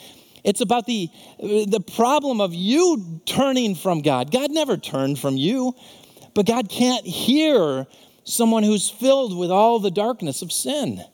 It's 0.49 0.61
about 0.61 0.87
the, 0.87 1.11
the 1.39 1.79
problem 1.95 2.41
of 2.41 2.55
you 2.55 3.21
turning 3.27 3.75
from 3.75 4.01
God. 4.01 4.31
God 4.31 4.49
never 4.49 4.77
turned 4.77 5.19
from 5.19 5.37
you, 5.37 5.75
but 6.33 6.47
God 6.47 6.69
can't 6.69 7.05
hear 7.05 7.85
someone 8.23 8.63
who's 8.63 8.89
filled 8.89 9.37
with 9.37 9.51
all 9.51 9.77
the 9.77 9.91
darkness 9.91 10.41
of 10.41 10.51
sin. 10.51 11.05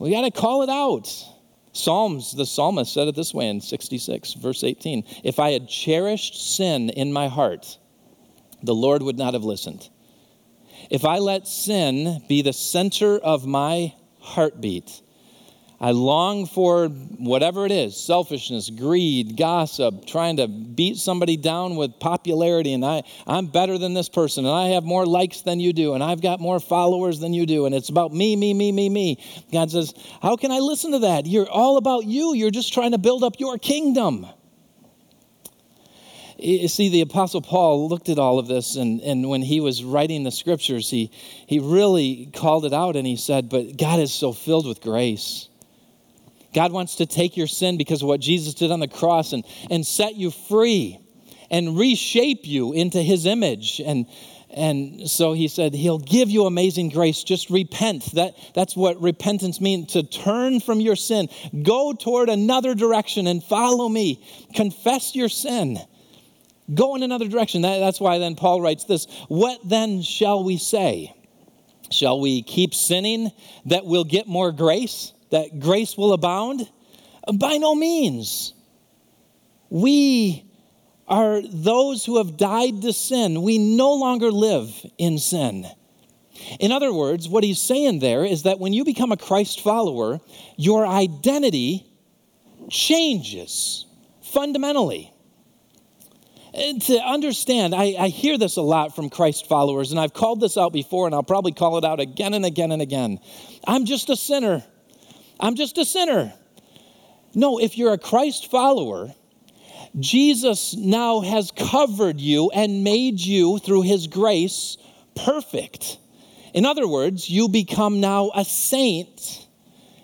We 0.00 0.10
got 0.10 0.22
to 0.22 0.32
call 0.32 0.62
it 0.62 0.68
out. 0.68 1.08
Psalms, 1.72 2.34
the 2.34 2.46
psalmist 2.46 2.92
said 2.92 3.06
it 3.06 3.14
this 3.14 3.32
way 3.32 3.48
in 3.48 3.60
66, 3.60 4.32
verse 4.34 4.64
18 4.64 5.04
If 5.22 5.38
I 5.38 5.52
had 5.52 5.68
cherished 5.68 6.56
sin 6.56 6.90
in 6.90 7.12
my 7.12 7.28
heart, 7.28 7.78
the 8.60 8.74
Lord 8.74 9.04
would 9.04 9.18
not 9.18 9.34
have 9.34 9.44
listened. 9.44 9.88
If 10.90 11.04
I 11.04 11.18
let 11.18 11.46
sin 11.46 12.24
be 12.28 12.42
the 12.42 12.52
center 12.52 13.18
of 13.18 13.46
my 13.46 13.94
heartbeat, 14.18 15.00
I 15.78 15.90
long 15.90 16.46
for 16.46 16.88
whatever 16.88 17.66
it 17.66 17.72
is 17.72 17.96
selfishness, 17.96 18.70
greed, 18.70 19.36
gossip, 19.36 20.06
trying 20.06 20.38
to 20.38 20.48
beat 20.48 20.96
somebody 20.96 21.36
down 21.36 21.76
with 21.76 22.00
popularity. 22.00 22.72
And 22.72 22.84
I, 22.84 23.02
I'm 23.26 23.46
better 23.46 23.76
than 23.76 23.92
this 23.92 24.08
person, 24.08 24.46
and 24.46 24.54
I 24.54 24.68
have 24.68 24.84
more 24.84 25.04
likes 25.04 25.42
than 25.42 25.60
you 25.60 25.74
do, 25.74 25.92
and 25.92 26.02
I've 26.02 26.22
got 26.22 26.40
more 26.40 26.60
followers 26.60 27.20
than 27.20 27.34
you 27.34 27.44
do, 27.44 27.66
and 27.66 27.74
it's 27.74 27.90
about 27.90 28.12
me, 28.12 28.36
me, 28.36 28.54
me, 28.54 28.72
me, 28.72 28.88
me. 28.88 29.22
God 29.52 29.70
says, 29.70 29.92
How 30.22 30.36
can 30.36 30.50
I 30.50 30.60
listen 30.60 30.92
to 30.92 31.00
that? 31.00 31.26
You're 31.26 31.48
all 31.48 31.76
about 31.76 32.06
you. 32.06 32.34
You're 32.34 32.50
just 32.50 32.72
trying 32.72 32.92
to 32.92 32.98
build 32.98 33.22
up 33.22 33.38
your 33.38 33.58
kingdom. 33.58 34.26
You 36.38 36.68
see, 36.68 36.90
the 36.90 37.00
Apostle 37.00 37.40
Paul 37.40 37.88
looked 37.88 38.08
at 38.08 38.18
all 38.18 38.38
of 38.38 38.46
this, 38.46 38.76
and, 38.76 39.00
and 39.00 39.28
when 39.28 39.42
he 39.42 39.60
was 39.60 39.84
writing 39.84 40.22
the 40.22 40.30
scriptures, 40.30 40.88
he, 40.88 41.10
he 41.46 41.58
really 41.58 42.30
called 42.34 42.64
it 42.64 42.74
out 42.74 42.96
and 42.96 43.06
he 43.06 43.16
said, 43.16 43.48
But 43.50 43.76
God 43.76 44.00
is 44.00 44.12
so 44.12 44.32
filled 44.32 44.66
with 44.66 44.80
grace 44.80 45.48
God 46.56 46.72
wants 46.72 46.96
to 46.96 47.06
take 47.06 47.36
your 47.36 47.46
sin 47.46 47.76
because 47.76 48.00
of 48.00 48.08
what 48.08 48.18
Jesus 48.18 48.54
did 48.54 48.70
on 48.70 48.80
the 48.80 48.88
cross 48.88 49.34
and, 49.34 49.44
and 49.70 49.86
set 49.86 50.14
you 50.14 50.30
free 50.30 50.98
and 51.50 51.78
reshape 51.78 52.46
you 52.46 52.72
into 52.72 53.02
his 53.02 53.26
image. 53.26 53.78
And, 53.84 54.06
and 54.48 55.06
so 55.06 55.34
he 55.34 55.48
said, 55.48 55.74
He'll 55.74 55.98
give 55.98 56.30
you 56.30 56.46
amazing 56.46 56.88
grace. 56.88 57.22
Just 57.24 57.50
repent. 57.50 58.10
That, 58.14 58.38
that's 58.54 58.74
what 58.74 58.98
repentance 59.02 59.60
means 59.60 59.92
to 59.92 60.02
turn 60.02 60.60
from 60.60 60.80
your 60.80 60.96
sin, 60.96 61.28
go 61.62 61.92
toward 61.92 62.30
another 62.30 62.74
direction 62.74 63.26
and 63.26 63.44
follow 63.44 63.86
me. 63.86 64.26
Confess 64.54 65.14
your 65.14 65.28
sin. 65.28 65.78
Go 66.74 66.96
in 66.96 67.02
another 67.02 67.28
direction. 67.28 67.62
That, 67.62 67.80
that's 67.80 68.00
why 68.00 68.16
then 68.16 68.34
Paul 68.34 68.62
writes 68.62 68.84
this 68.84 69.06
What 69.28 69.60
then 69.62 70.00
shall 70.00 70.42
we 70.42 70.56
say? 70.56 71.14
Shall 71.90 72.18
we 72.18 72.40
keep 72.40 72.72
sinning 72.72 73.30
that 73.66 73.84
we'll 73.84 74.04
get 74.04 74.26
more 74.26 74.52
grace? 74.52 75.12
That 75.36 75.60
grace 75.60 75.96
will 75.96 76.12
abound? 76.12 76.68
By 77.32 77.58
no 77.58 77.74
means. 77.74 78.54
We 79.68 80.44
are 81.08 81.40
those 81.42 82.04
who 82.04 82.18
have 82.18 82.36
died 82.36 82.82
to 82.82 82.92
sin. 82.92 83.42
We 83.42 83.58
no 83.58 83.94
longer 83.94 84.30
live 84.30 84.70
in 84.98 85.18
sin. 85.18 85.66
In 86.60 86.72
other 86.72 86.92
words, 86.92 87.28
what 87.28 87.44
he's 87.44 87.60
saying 87.60 88.00
there 88.00 88.24
is 88.24 88.42
that 88.42 88.58
when 88.58 88.72
you 88.72 88.84
become 88.84 89.12
a 89.12 89.16
Christ 89.16 89.60
follower, 89.60 90.20
your 90.56 90.86
identity 90.86 91.86
changes 92.70 93.86
fundamentally. 94.22 95.12
to 96.54 96.98
understand, 96.98 97.74
I, 97.74 97.94
I 97.98 98.08
hear 98.08 98.38
this 98.38 98.56
a 98.56 98.62
lot 98.62 98.94
from 98.94 99.10
Christ 99.10 99.46
followers, 99.46 99.90
and 99.90 100.00
I've 100.00 100.14
called 100.14 100.40
this 100.40 100.56
out 100.56 100.72
before, 100.72 101.06
and 101.06 101.14
I'll 101.14 101.22
probably 101.22 101.52
call 101.52 101.78
it 101.78 101.84
out 101.84 102.00
again 102.00 102.34
and 102.34 102.44
again 102.44 102.72
and 102.72 102.82
again. 102.82 103.18
I'm 103.66 103.84
just 103.84 104.10
a 104.10 104.16
sinner. 104.16 104.64
I'm 105.38 105.54
just 105.54 105.78
a 105.78 105.84
sinner. 105.84 106.32
No, 107.34 107.58
if 107.58 107.76
you're 107.76 107.92
a 107.92 107.98
Christ 107.98 108.50
follower, 108.50 109.14
Jesus 109.98 110.74
now 110.74 111.20
has 111.20 111.50
covered 111.50 112.20
you 112.20 112.50
and 112.50 112.84
made 112.84 113.20
you, 113.20 113.58
through 113.58 113.82
his 113.82 114.06
grace, 114.06 114.78
perfect. 115.14 115.98
In 116.54 116.64
other 116.64 116.88
words, 116.88 117.28
you 117.28 117.48
become 117.48 118.00
now 118.00 118.30
a 118.34 118.44
saint. 118.44 119.46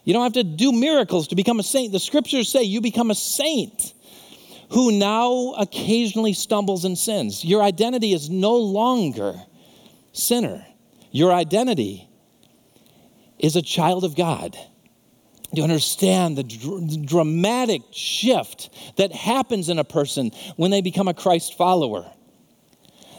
You 0.04 0.12
don't 0.12 0.22
have 0.22 0.34
to 0.34 0.44
do 0.44 0.72
miracles 0.72 1.28
to 1.28 1.34
become 1.34 1.60
a 1.60 1.62
saint. 1.62 1.92
The 1.92 2.00
scriptures 2.00 2.48
say 2.50 2.62
you 2.62 2.80
become 2.80 3.10
a 3.10 3.14
saint 3.14 3.94
who 4.70 4.92
now 4.92 5.54
occasionally 5.58 6.32
stumbles 6.32 6.84
and 6.84 6.96
sins. 6.96 7.44
Your 7.44 7.62
identity 7.62 8.12
is 8.12 8.30
no 8.30 8.56
longer 8.56 9.34
sinner. 10.12 10.66
Your 11.10 11.32
identity 11.32 12.08
is 13.38 13.56
a 13.56 13.62
child 13.62 14.04
of 14.04 14.16
God. 14.16 14.56
You 15.52 15.64
understand 15.64 16.38
the 16.38 16.44
dr- 16.44 17.06
dramatic 17.06 17.82
shift 17.92 18.70
that 18.96 19.12
happens 19.12 19.68
in 19.68 19.78
a 19.78 19.84
person 19.84 20.30
when 20.56 20.70
they 20.70 20.80
become 20.80 21.08
a 21.08 21.14
Christ 21.14 21.56
follower. 21.58 22.10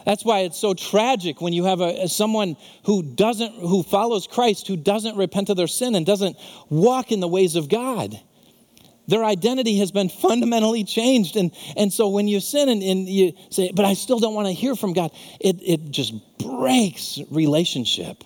That's 0.06 0.26
why 0.26 0.40
it's 0.40 0.60
so 0.60 0.74
tragic 0.74 1.40
when 1.42 1.54
you 1.54 1.66
have 1.66 1.80
a, 1.80 2.10
someone 2.10 2.58
who 2.86 3.04
doesn't, 3.04 3.54
who 3.54 3.84
follows 3.84 4.28
Christ, 4.28 4.68
who 4.68 4.76
doesn't 4.76 5.16
repent 5.16 5.50
of 5.50 5.58
their 5.58 5.68
sin 5.68 5.96
and 5.96 6.06
doesn't 6.06 6.38
walk 6.70 7.12
in 7.12 7.20
the 7.20 7.28
ways 7.28 7.56
of 7.56 7.70
God. 7.70 8.20
Their 9.08 9.24
identity 9.24 9.78
has 9.78 9.92
been 9.92 10.10
fundamentally 10.10 10.84
changed. 10.84 11.36
And, 11.36 11.52
and 11.78 11.92
so 11.92 12.10
when 12.10 12.28
you 12.28 12.40
sin 12.40 12.70
and, 12.70 12.82
and 12.82 13.08
you 13.08 13.34
say, 13.50 13.72
but 13.74 13.86
I 13.86 13.94
still 13.94 14.20
don't 14.20 14.34
want 14.34 14.48
to 14.48 14.54
hear 14.54 14.76
from 14.76 14.94
God, 14.94 15.12
it, 15.40 15.58
it 15.62 15.92
just 15.92 16.14
breaks 16.38 17.20
relationship. 17.30 18.24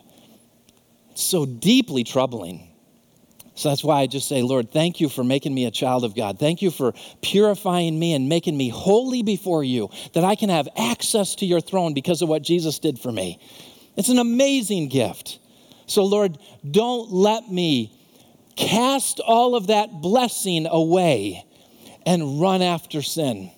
It's 1.12 1.24
so 1.24 1.46
deeply 1.46 2.04
troubling. 2.04 2.67
So 3.58 3.70
that's 3.70 3.84
why 3.84 4.02
I 4.02 4.08
just 4.08 4.30
say, 4.30 4.44
Lord, 4.44 4.72
thank 4.72 5.02
you 5.02 5.10
for 5.10 5.24
making 5.24 5.52
me 5.52 5.66
a 5.66 5.72
child 5.72 6.04
of 6.04 6.16
God. 6.16 6.38
Thank 6.38 6.62
you 6.62 6.70
for 6.70 6.94
purifying 7.24 7.98
me 7.98 8.14
and 8.14 8.30
making 8.30 8.56
me 8.56 8.70
holy 8.70 9.24
before 9.24 9.64
you, 9.64 9.90
that 10.14 10.24
I 10.24 10.36
can 10.36 10.50
have 10.50 10.70
access 10.78 11.34
to 11.36 11.46
your 11.48 11.60
throne 11.60 11.96
because 11.96 12.22
of 12.22 12.30
what 12.30 12.44
Jesus 12.44 12.78
did 12.78 13.00
for 13.00 13.12
me. 13.12 13.40
It's 13.96 14.10
an 14.10 14.20
amazing 14.20 14.90
gift. 14.90 15.40
So, 15.88 16.06
Lord, 16.06 16.38
don't 16.70 17.12
let 17.12 17.52
me 17.52 17.92
cast 18.56 19.20
all 19.22 19.56
of 19.56 19.68
that 19.68 20.02
blessing 20.02 20.68
away 20.68 21.44
and 22.06 22.40
run 22.40 22.62
after 22.62 23.02
sin. 23.02 23.50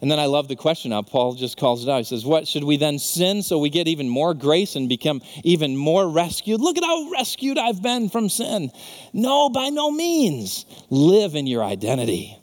And 0.00 0.10
then 0.10 0.20
I 0.20 0.26
love 0.26 0.46
the 0.46 0.54
question 0.54 0.90
now. 0.90 1.02
Paul 1.02 1.34
just 1.34 1.56
calls 1.56 1.82
it 1.82 1.90
out. 1.90 1.98
He 1.98 2.04
says, 2.04 2.24
What 2.24 2.46
should 2.46 2.62
we 2.62 2.76
then 2.76 2.98
sin 2.98 3.42
so 3.42 3.58
we 3.58 3.68
get 3.68 3.88
even 3.88 4.08
more 4.08 4.32
grace 4.32 4.76
and 4.76 4.88
become 4.88 5.22
even 5.42 5.76
more 5.76 6.08
rescued? 6.08 6.60
Look 6.60 6.78
at 6.78 6.84
how 6.84 7.10
rescued 7.10 7.58
I've 7.58 7.82
been 7.82 8.08
from 8.08 8.28
sin. 8.28 8.70
No, 9.12 9.48
by 9.48 9.70
no 9.70 9.90
means. 9.90 10.66
Live 10.88 11.34
in 11.34 11.48
your 11.48 11.64
identity. 11.64 12.38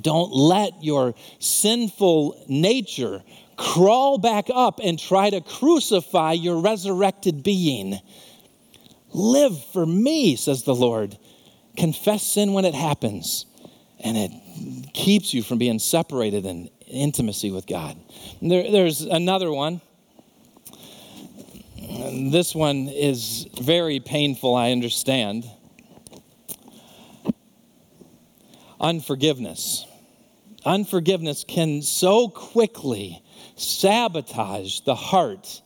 Don't 0.00 0.32
let 0.32 0.84
your 0.84 1.14
sinful 1.40 2.44
nature 2.48 3.24
crawl 3.56 4.18
back 4.18 4.46
up 4.54 4.78
and 4.82 4.98
try 4.98 5.30
to 5.30 5.40
crucify 5.40 6.32
your 6.32 6.60
resurrected 6.60 7.42
being. 7.42 7.98
Live 9.12 9.64
for 9.72 9.84
me, 9.84 10.36
says 10.36 10.62
the 10.62 10.74
Lord. 10.74 11.18
Confess 11.76 12.22
sin 12.22 12.52
when 12.52 12.64
it 12.64 12.74
happens, 12.74 13.46
and 14.00 14.16
it 14.16 14.92
keeps 14.94 15.34
you 15.34 15.42
from 15.42 15.58
being 15.58 15.78
separated 15.78 16.46
in 16.46 16.70
intimacy 16.86 17.50
with 17.50 17.66
God. 17.66 17.96
There, 18.40 18.70
there's 18.70 19.02
another 19.02 19.52
one. 19.52 19.80
This 22.30 22.54
one 22.54 22.88
is 22.88 23.46
very 23.60 24.00
painful, 24.00 24.54
I 24.54 24.72
understand. 24.72 25.44
Unforgiveness. 28.80 29.86
Unforgiveness 30.64 31.44
can 31.46 31.82
so 31.82 32.28
quickly 32.28 33.22
sabotage 33.56 34.80
the 34.80 34.94
heart 34.94 35.62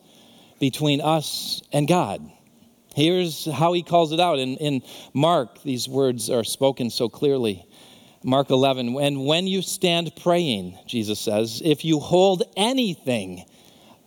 between 0.61 1.01
us 1.01 1.63
and 1.73 1.89
God. 1.89 2.31
Here's 2.95 3.51
how 3.51 3.73
he 3.73 3.83
calls 3.83 4.13
it 4.13 4.21
out. 4.21 4.39
In, 4.39 4.57
in 4.59 4.83
Mark, 5.15 5.63
these 5.63 5.89
words 5.89 6.31
are 6.31 6.45
spoken 6.45 6.91
so 6.91 7.09
clearly. 7.09 7.67
Mark 8.25 8.51
11, 8.51 8.97
and 8.99 9.25
when 9.27 9.47
you 9.47 9.63
stand 9.63 10.13
praying, 10.23 10.79
Jesus 10.87 11.21
says, 11.21 11.61
if 11.65 11.85
you 11.85 11.99
hold 11.99 12.43
anything 12.57 13.45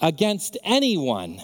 against 0.01 0.57
anyone, 0.63 1.39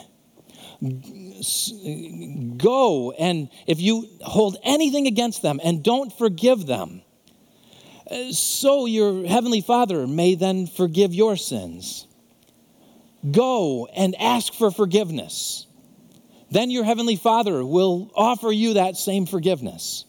go 2.57 3.11
and 3.11 3.49
if 3.67 3.79
you 3.79 4.07
hold 4.21 4.57
anything 4.63 5.05
against 5.07 5.41
them 5.41 5.59
and 5.63 5.83
don't 5.83 6.11
forgive 6.17 6.65
them, 6.65 7.01
so 8.31 8.85
your 8.85 9.25
heavenly 9.27 9.61
Father 9.61 10.07
may 10.07 10.35
then 10.35 10.67
forgive 10.67 11.13
your 11.13 11.37
sins. 11.37 12.07
Go 13.29 13.87
and 13.95 14.15
ask 14.19 14.53
for 14.53 14.71
forgiveness 14.71 15.67
then 16.51 16.69
your 16.69 16.83
heavenly 16.83 17.15
Father 17.15 17.65
will 17.65 18.11
offer 18.13 18.51
you 18.51 18.73
that 18.73 18.97
same 18.97 19.25
forgiveness. 19.25 20.03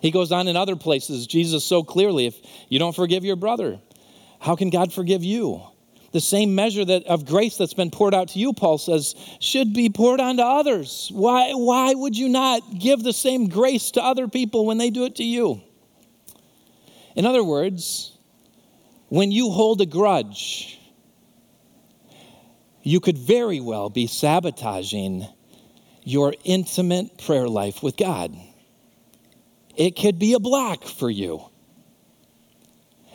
He 0.00 0.10
goes 0.10 0.32
on 0.32 0.48
in 0.48 0.56
other 0.56 0.76
places, 0.76 1.26
Jesus 1.26 1.64
so 1.64 1.82
clearly, 1.82 2.26
if 2.26 2.36
you 2.68 2.78
don't 2.78 2.94
forgive 2.94 3.24
your 3.24 3.36
brother, 3.36 3.80
how 4.38 4.56
can 4.56 4.70
God 4.70 4.92
forgive 4.92 5.24
you? 5.24 5.62
The 6.12 6.20
same 6.20 6.54
measure 6.54 6.84
that 6.84 7.04
of 7.04 7.26
grace 7.26 7.56
that's 7.56 7.74
been 7.74 7.90
poured 7.90 8.14
out 8.14 8.28
to 8.28 8.38
you, 8.38 8.52
Paul 8.52 8.78
says, 8.78 9.14
should 9.40 9.74
be 9.74 9.90
poured 9.90 10.20
on 10.20 10.36
to 10.36 10.44
others. 10.44 11.10
Why, 11.12 11.52
why 11.52 11.94
would 11.94 12.16
you 12.16 12.28
not 12.28 12.78
give 12.78 13.02
the 13.02 13.12
same 13.12 13.48
grace 13.48 13.90
to 13.92 14.02
other 14.02 14.28
people 14.28 14.66
when 14.66 14.78
they 14.78 14.90
do 14.90 15.04
it 15.04 15.16
to 15.16 15.24
you? 15.24 15.60
In 17.16 17.26
other 17.26 17.42
words, 17.42 18.16
when 19.08 19.32
you 19.32 19.50
hold 19.50 19.80
a 19.80 19.86
grudge, 19.86 20.78
you 22.82 23.00
could 23.00 23.18
very 23.18 23.60
well 23.60 23.90
be 23.90 24.06
sabotaging 24.06 25.26
your 26.04 26.34
intimate 26.44 27.18
prayer 27.18 27.48
life 27.48 27.82
with 27.82 27.96
God. 27.96 28.36
It 29.76 29.96
could 29.96 30.18
be 30.18 30.32
a 30.32 30.40
block 30.40 30.84
for 30.84 31.10
you. 31.10 31.44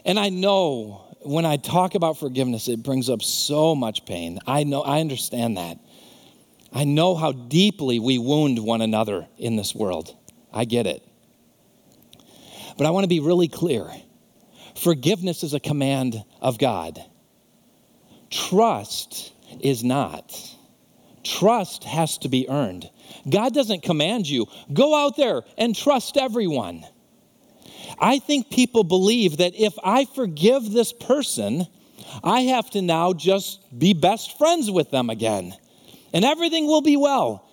And 0.05 0.19
I 0.19 0.29
know 0.29 1.15
when 1.21 1.45
I 1.45 1.57
talk 1.57 1.95
about 1.95 2.17
forgiveness, 2.17 2.67
it 2.67 2.83
brings 2.83 3.09
up 3.09 3.21
so 3.21 3.75
much 3.75 4.05
pain. 4.05 4.39
I 4.47 4.63
know, 4.63 4.81
I 4.81 4.99
understand 4.99 5.57
that. 5.57 5.79
I 6.73 6.83
know 6.83 7.15
how 7.15 7.31
deeply 7.31 7.99
we 7.99 8.17
wound 8.17 8.59
one 8.59 8.81
another 8.81 9.27
in 9.37 9.55
this 9.55 9.75
world. 9.75 10.15
I 10.53 10.65
get 10.65 10.87
it. 10.87 11.03
But 12.77 12.87
I 12.87 12.91
want 12.91 13.03
to 13.03 13.09
be 13.09 13.19
really 13.19 13.47
clear 13.47 13.89
forgiveness 14.75 15.43
is 15.43 15.53
a 15.53 15.59
command 15.59 16.23
of 16.41 16.57
God, 16.57 16.99
trust 18.29 19.33
is 19.59 19.83
not. 19.83 20.33
Trust 21.23 21.83
has 21.83 22.17
to 22.19 22.29
be 22.29 22.49
earned. 22.49 22.89
God 23.29 23.53
doesn't 23.53 23.83
command 23.83 24.27
you, 24.27 24.47
go 24.73 24.95
out 24.95 25.17
there 25.17 25.43
and 25.57 25.75
trust 25.75 26.17
everyone. 26.17 26.85
I 27.99 28.19
think 28.19 28.49
people 28.49 28.83
believe 28.83 29.37
that 29.37 29.53
if 29.55 29.73
I 29.83 30.05
forgive 30.05 30.71
this 30.71 30.93
person, 30.93 31.67
I 32.23 32.41
have 32.41 32.69
to 32.71 32.81
now 32.81 33.13
just 33.13 33.59
be 33.77 33.93
best 33.93 34.37
friends 34.37 34.71
with 34.71 34.89
them 34.91 35.09
again 35.09 35.55
and 36.13 36.25
everything 36.25 36.67
will 36.67 36.81
be 36.81 36.97
well 36.97 37.47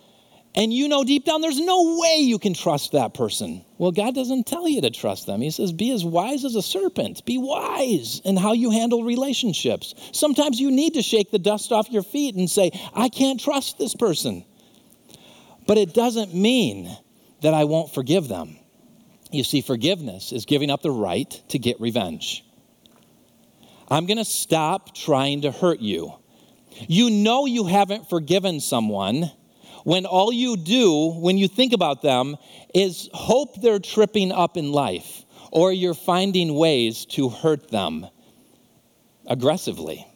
and 0.54 0.72
you 0.72 0.88
know 0.88 1.04
deep 1.04 1.24
down 1.24 1.40
there's 1.40 1.60
no 1.60 1.98
way 1.98 2.18
you 2.18 2.38
can 2.38 2.54
trust 2.54 2.92
that 2.92 3.14
person. 3.14 3.64
Well, 3.76 3.92
God 3.92 4.14
doesn't 4.14 4.46
tell 4.46 4.68
you 4.68 4.80
to 4.80 4.90
trust 4.90 5.26
them. 5.26 5.40
He 5.40 5.50
says, 5.50 5.72
be 5.72 5.92
as 5.92 6.04
wise 6.04 6.44
as 6.44 6.56
a 6.56 6.62
serpent. 6.62 7.24
Be 7.24 7.38
wise 7.38 8.20
in 8.24 8.36
how 8.36 8.52
you 8.52 8.70
handle 8.70 9.04
relationships. 9.04 9.94
Sometimes 10.12 10.58
you 10.60 10.70
need 10.70 10.94
to 10.94 11.02
shake 11.02 11.30
the 11.30 11.38
dust 11.38 11.70
off 11.70 11.90
your 11.90 12.02
feet 12.02 12.34
and 12.34 12.50
say, 12.50 12.72
I 12.94 13.08
can't 13.08 13.38
trust 13.38 13.78
this 13.78 13.94
person. 13.94 14.44
But 15.66 15.78
it 15.78 15.94
doesn't 15.94 16.34
mean 16.34 16.90
that 17.42 17.54
I 17.54 17.64
won't 17.64 17.92
forgive 17.92 18.26
them. 18.26 18.56
You 19.30 19.44
see, 19.44 19.60
forgiveness 19.60 20.32
is 20.32 20.46
giving 20.46 20.70
up 20.70 20.82
the 20.82 20.90
right 20.90 21.30
to 21.48 21.58
get 21.58 21.80
revenge. 21.80 22.44
I'm 23.90 24.06
going 24.06 24.18
to 24.18 24.24
stop 24.24 24.94
trying 24.94 25.42
to 25.42 25.52
hurt 25.52 25.80
you. 25.80 26.14
You 26.88 27.10
know 27.10 27.46
you 27.46 27.66
haven't 27.66 28.08
forgiven 28.08 28.60
someone 28.60 29.30
when 29.88 30.04
all 30.04 30.30
you 30.30 30.54
do 30.58 31.14
when 31.14 31.38
you 31.38 31.48
think 31.48 31.72
about 31.72 32.02
them 32.02 32.36
is 32.74 33.08
hope 33.14 33.58
they're 33.62 33.78
tripping 33.78 34.30
up 34.30 34.58
in 34.58 34.70
life 34.70 35.24
or 35.50 35.72
you're 35.72 35.94
finding 35.94 36.54
ways 36.54 37.06
to 37.06 37.30
hurt 37.30 37.70
them 37.70 38.06
aggressively. 39.26 40.06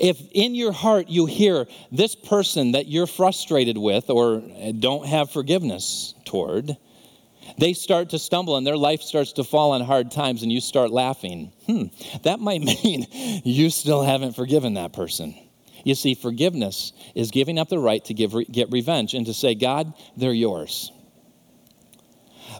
If 0.00 0.20
in 0.32 0.56
your 0.56 0.72
heart 0.72 1.08
you 1.10 1.26
hear 1.26 1.68
this 1.92 2.16
person 2.16 2.72
that 2.72 2.88
you're 2.88 3.06
frustrated 3.06 3.78
with 3.78 4.10
or 4.10 4.42
don't 4.80 5.06
have 5.06 5.30
forgiveness 5.30 6.14
toward, 6.24 6.76
They 7.58 7.72
start 7.72 8.10
to 8.10 8.18
stumble 8.18 8.56
and 8.56 8.66
their 8.66 8.76
life 8.76 9.02
starts 9.02 9.32
to 9.34 9.44
fall 9.44 9.72
on 9.72 9.80
hard 9.82 10.10
times, 10.10 10.42
and 10.42 10.50
you 10.50 10.60
start 10.60 10.90
laughing. 10.90 11.52
Hmm, 11.66 11.84
that 12.22 12.40
might 12.40 12.62
mean 12.84 13.06
you 13.44 13.70
still 13.70 14.02
haven't 14.02 14.34
forgiven 14.34 14.74
that 14.74 14.92
person. 14.92 15.34
You 15.84 15.94
see, 15.94 16.14
forgiveness 16.14 16.92
is 17.14 17.30
giving 17.30 17.58
up 17.58 17.68
the 17.68 17.78
right 17.78 18.04
to 18.06 18.14
give, 18.14 18.34
get 18.50 18.70
revenge 18.70 19.14
and 19.14 19.26
to 19.26 19.34
say, 19.34 19.54
God, 19.54 19.92
they're 20.16 20.32
yours. 20.32 20.92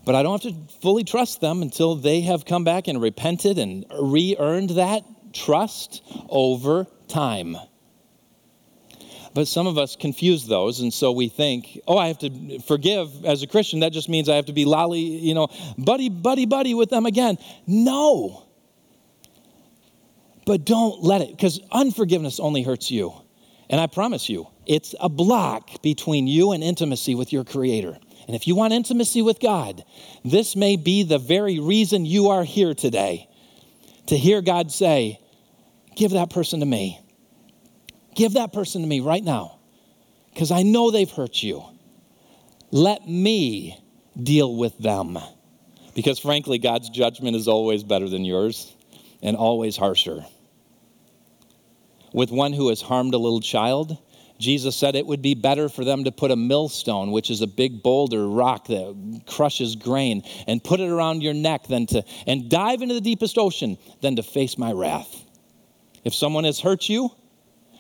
But 0.05 0.15
I 0.15 0.23
don't 0.23 0.43
have 0.43 0.53
to 0.53 0.79
fully 0.81 1.05
trust 1.05 1.41
them 1.41 1.63
until 1.63 1.95
they 1.95 2.23
have 2.23 2.45
come 2.45 2.65
back 2.65 2.89
and 2.89 3.01
repented 3.01 3.59
and 3.59 3.85
re 4.01 4.37
earned 4.39 4.71
that 4.71 5.05
trust 5.33 6.03
over 6.29 6.87
time. 7.09 7.57
But 9.35 9.49
some 9.49 9.67
of 9.67 9.79
us 9.79 9.97
confuse 9.97 10.47
those, 10.47 10.81
and 10.81 10.93
so 10.93 11.11
we 11.11 11.29
think, 11.29 11.81
oh, 11.87 11.97
I 11.97 12.09
have 12.09 12.19
to 12.19 12.59
forgive 12.61 13.25
as 13.25 13.43
a 13.43 13.47
Christian. 13.47 13.81
That 13.81 13.93
just 13.93 14.09
means 14.09 14.29
I 14.29 14.37
have 14.37 14.47
to 14.47 14.53
be 14.53 14.67
lolly, 14.67 15.01
you 15.01 15.33
know, 15.33 15.49
buddy, 15.79 16.11
buddy, 16.11 16.45
buddy 16.45 16.75
with 16.75 16.91
them 16.91 17.07
again. 17.07 17.39
No. 17.67 18.45
But 20.45 20.65
don't 20.65 21.03
let 21.03 21.21
it, 21.21 21.31
because 21.31 21.61
unforgiveness 21.71 22.41
only 22.41 22.63
hurts 22.63 22.91
you. 22.91 23.13
And 23.71 23.81
I 23.81 23.87
promise 23.87 24.29
you, 24.29 24.49
it's 24.67 24.95
a 25.01 25.09
block 25.09 25.83
between 25.83 26.27
you 26.27 26.53
and 26.53 26.63
intimacy 26.63 27.15
with 27.15 27.33
your 27.33 27.45
Creator. 27.45 27.97
And 28.27 28.37
if 28.37 28.47
you 28.47 28.55
want 28.55 28.73
intimacy 28.73 29.23
with 29.23 29.41
God, 29.41 29.85
this 30.25 30.55
may 30.55 30.77
be 30.77 31.03
the 31.03 31.19
very 31.19 31.59
reason 31.59 32.05
you 32.05 32.29
are 32.29 32.45
here 32.45 32.75
today 32.75 33.29
to 34.07 34.17
hear 34.17 34.43
God 34.43 34.71
say, 34.71 35.19
Give 35.97 36.13
that 36.13 36.31
person 36.31 36.61
to 36.61 36.67
me. 36.67 36.99
Give 38.15 38.35
that 38.35 38.53
person 38.53 38.83
to 38.83 38.89
me 38.89 39.01
right 39.01 39.23
now 39.23 39.59
because 40.33 40.51
I 40.51 40.63
know 40.63 40.91
they've 40.91 41.11
hurt 41.11 41.43
you. 41.43 41.65
Let 42.71 43.07
me 43.07 43.79
deal 44.21 44.57
with 44.57 44.79
them. 44.79 45.19
Because 45.95 46.19
frankly, 46.19 46.59
God's 46.59 46.89
judgment 46.89 47.37
is 47.37 47.49
always 47.49 47.83
better 47.83 48.09
than 48.09 48.25
yours 48.25 48.75
and 49.23 49.37
always 49.37 49.77
harsher. 49.77 50.25
With 52.13 52.31
one 52.31 52.53
who 52.53 52.69
has 52.69 52.83
harmed 52.83 53.15
a 53.15 53.19
little 53.19 53.41
child, 53.41 53.97
Jesus 54.39 54.77
said 54.77 54.97
it 54.97 55.07
would 55.07 55.23
be 55.23 55.35
better 55.35 55.69
for 55.69 55.85
them 55.85 56.05
to 56.05 56.13
put 56.13 56.31
a 56.31 56.37
millstone, 56.37 57.13
which 57.13 57.31
is 57.31 57.41
a 57.41 57.47
big 57.47 57.83
boulder 57.83 58.27
rock 58.29 58.67
that 58.67 59.23
crushes 59.27 59.77
grain, 59.77 60.23
and 60.47 60.63
put 60.63 60.81
it 60.81 60.91
around 60.91 61.23
your 61.23 61.35
neck 61.35 61.69
than 61.69 61.87
to 61.87 62.05
and 62.27 62.51
dive 62.51 62.83
into 62.83 62.95
the 62.95 63.01
deepest 63.01 63.39
ocean 63.39 63.79
than 64.01 64.17
to 64.17 64.23
face 64.23 64.59
my 64.59 64.73
wrath. 64.73 65.25
If 66.05 66.15
someone 66.15 66.45
has 66.45 66.59
hurt 66.59 66.89
you, 66.89 67.11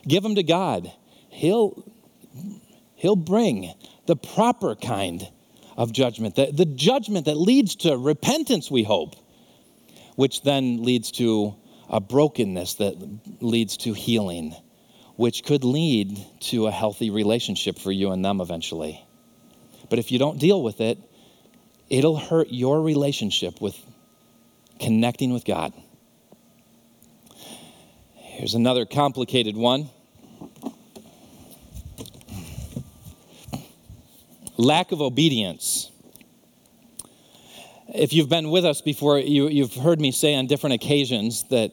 give 0.06 0.22
them 0.22 0.36
to 0.36 0.42
God. 0.42 0.90
He'll 1.30 1.84
he'll 2.94 3.16
bring 3.16 3.74
the 4.06 4.16
proper 4.16 4.76
kind 4.76 5.28
of 5.76 5.92
judgment, 5.92 6.36
the, 6.36 6.52
the 6.52 6.64
judgment 6.66 7.26
that 7.26 7.36
leads 7.36 7.76
to 7.76 7.96
repentance, 7.96 8.70
we 8.70 8.82
hope, 8.82 9.16
which 10.16 10.42
then 10.42 10.82
leads 10.84 11.10
to 11.12 11.56
a 11.92 12.00
brokenness 12.00 12.74
that 12.74 12.96
leads 13.40 13.76
to 13.76 13.92
healing 13.92 14.56
which 15.16 15.44
could 15.44 15.62
lead 15.62 16.18
to 16.40 16.66
a 16.66 16.70
healthy 16.70 17.10
relationship 17.10 17.78
for 17.78 17.92
you 17.92 18.10
and 18.10 18.24
them 18.24 18.40
eventually. 18.40 19.04
But 19.90 19.98
if 19.98 20.10
you 20.10 20.18
don't 20.18 20.38
deal 20.38 20.62
with 20.62 20.80
it, 20.80 20.98
it'll 21.90 22.16
hurt 22.16 22.48
your 22.50 22.80
relationship 22.80 23.60
with 23.60 23.78
connecting 24.80 25.32
with 25.32 25.44
God. 25.44 25.72
Here's 28.14 28.54
another 28.54 28.86
complicated 28.86 29.56
one 29.56 29.90
lack 34.56 34.92
of 34.92 35.00
obedience. 35.00 35.90
If 37.94 38.12
you've 38.12 38.28
been 38.28 38.50
with 38.50 38.64
us 38.64 38.80
before, 38.80 39.18
you, 39.18 39.62
have 39.62 39.74
heard 39.74 40.00
me 40.00 40.12
say 40.12 40.34
on 40.34 40.46
different 40.46 40.74
occasions 40.74 41.44
that 41.50 41.72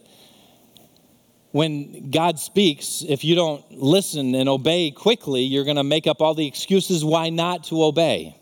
when 1.51 2.11
God 2.11 2.39
speaks, 2.39 3.03
if 3.07 3.23
you 3.23 3.35
don't 3.35 3.63
listen 3.71 4.35
and 4.35 4.47
obey 4.47 4.91
quickly, 4.91 5.41
you're 5.41 5.63
going 5.63 5.77
to 5.77 5.83
make 5.83 6.05
up 6.05 6.21
all 6.21 6.35
the 6.35 6.47
excuses 6.47 7.03
why 7.03 7.29
not 7.29 7.63
to 7.65 7.83
obey. 7.83 8.35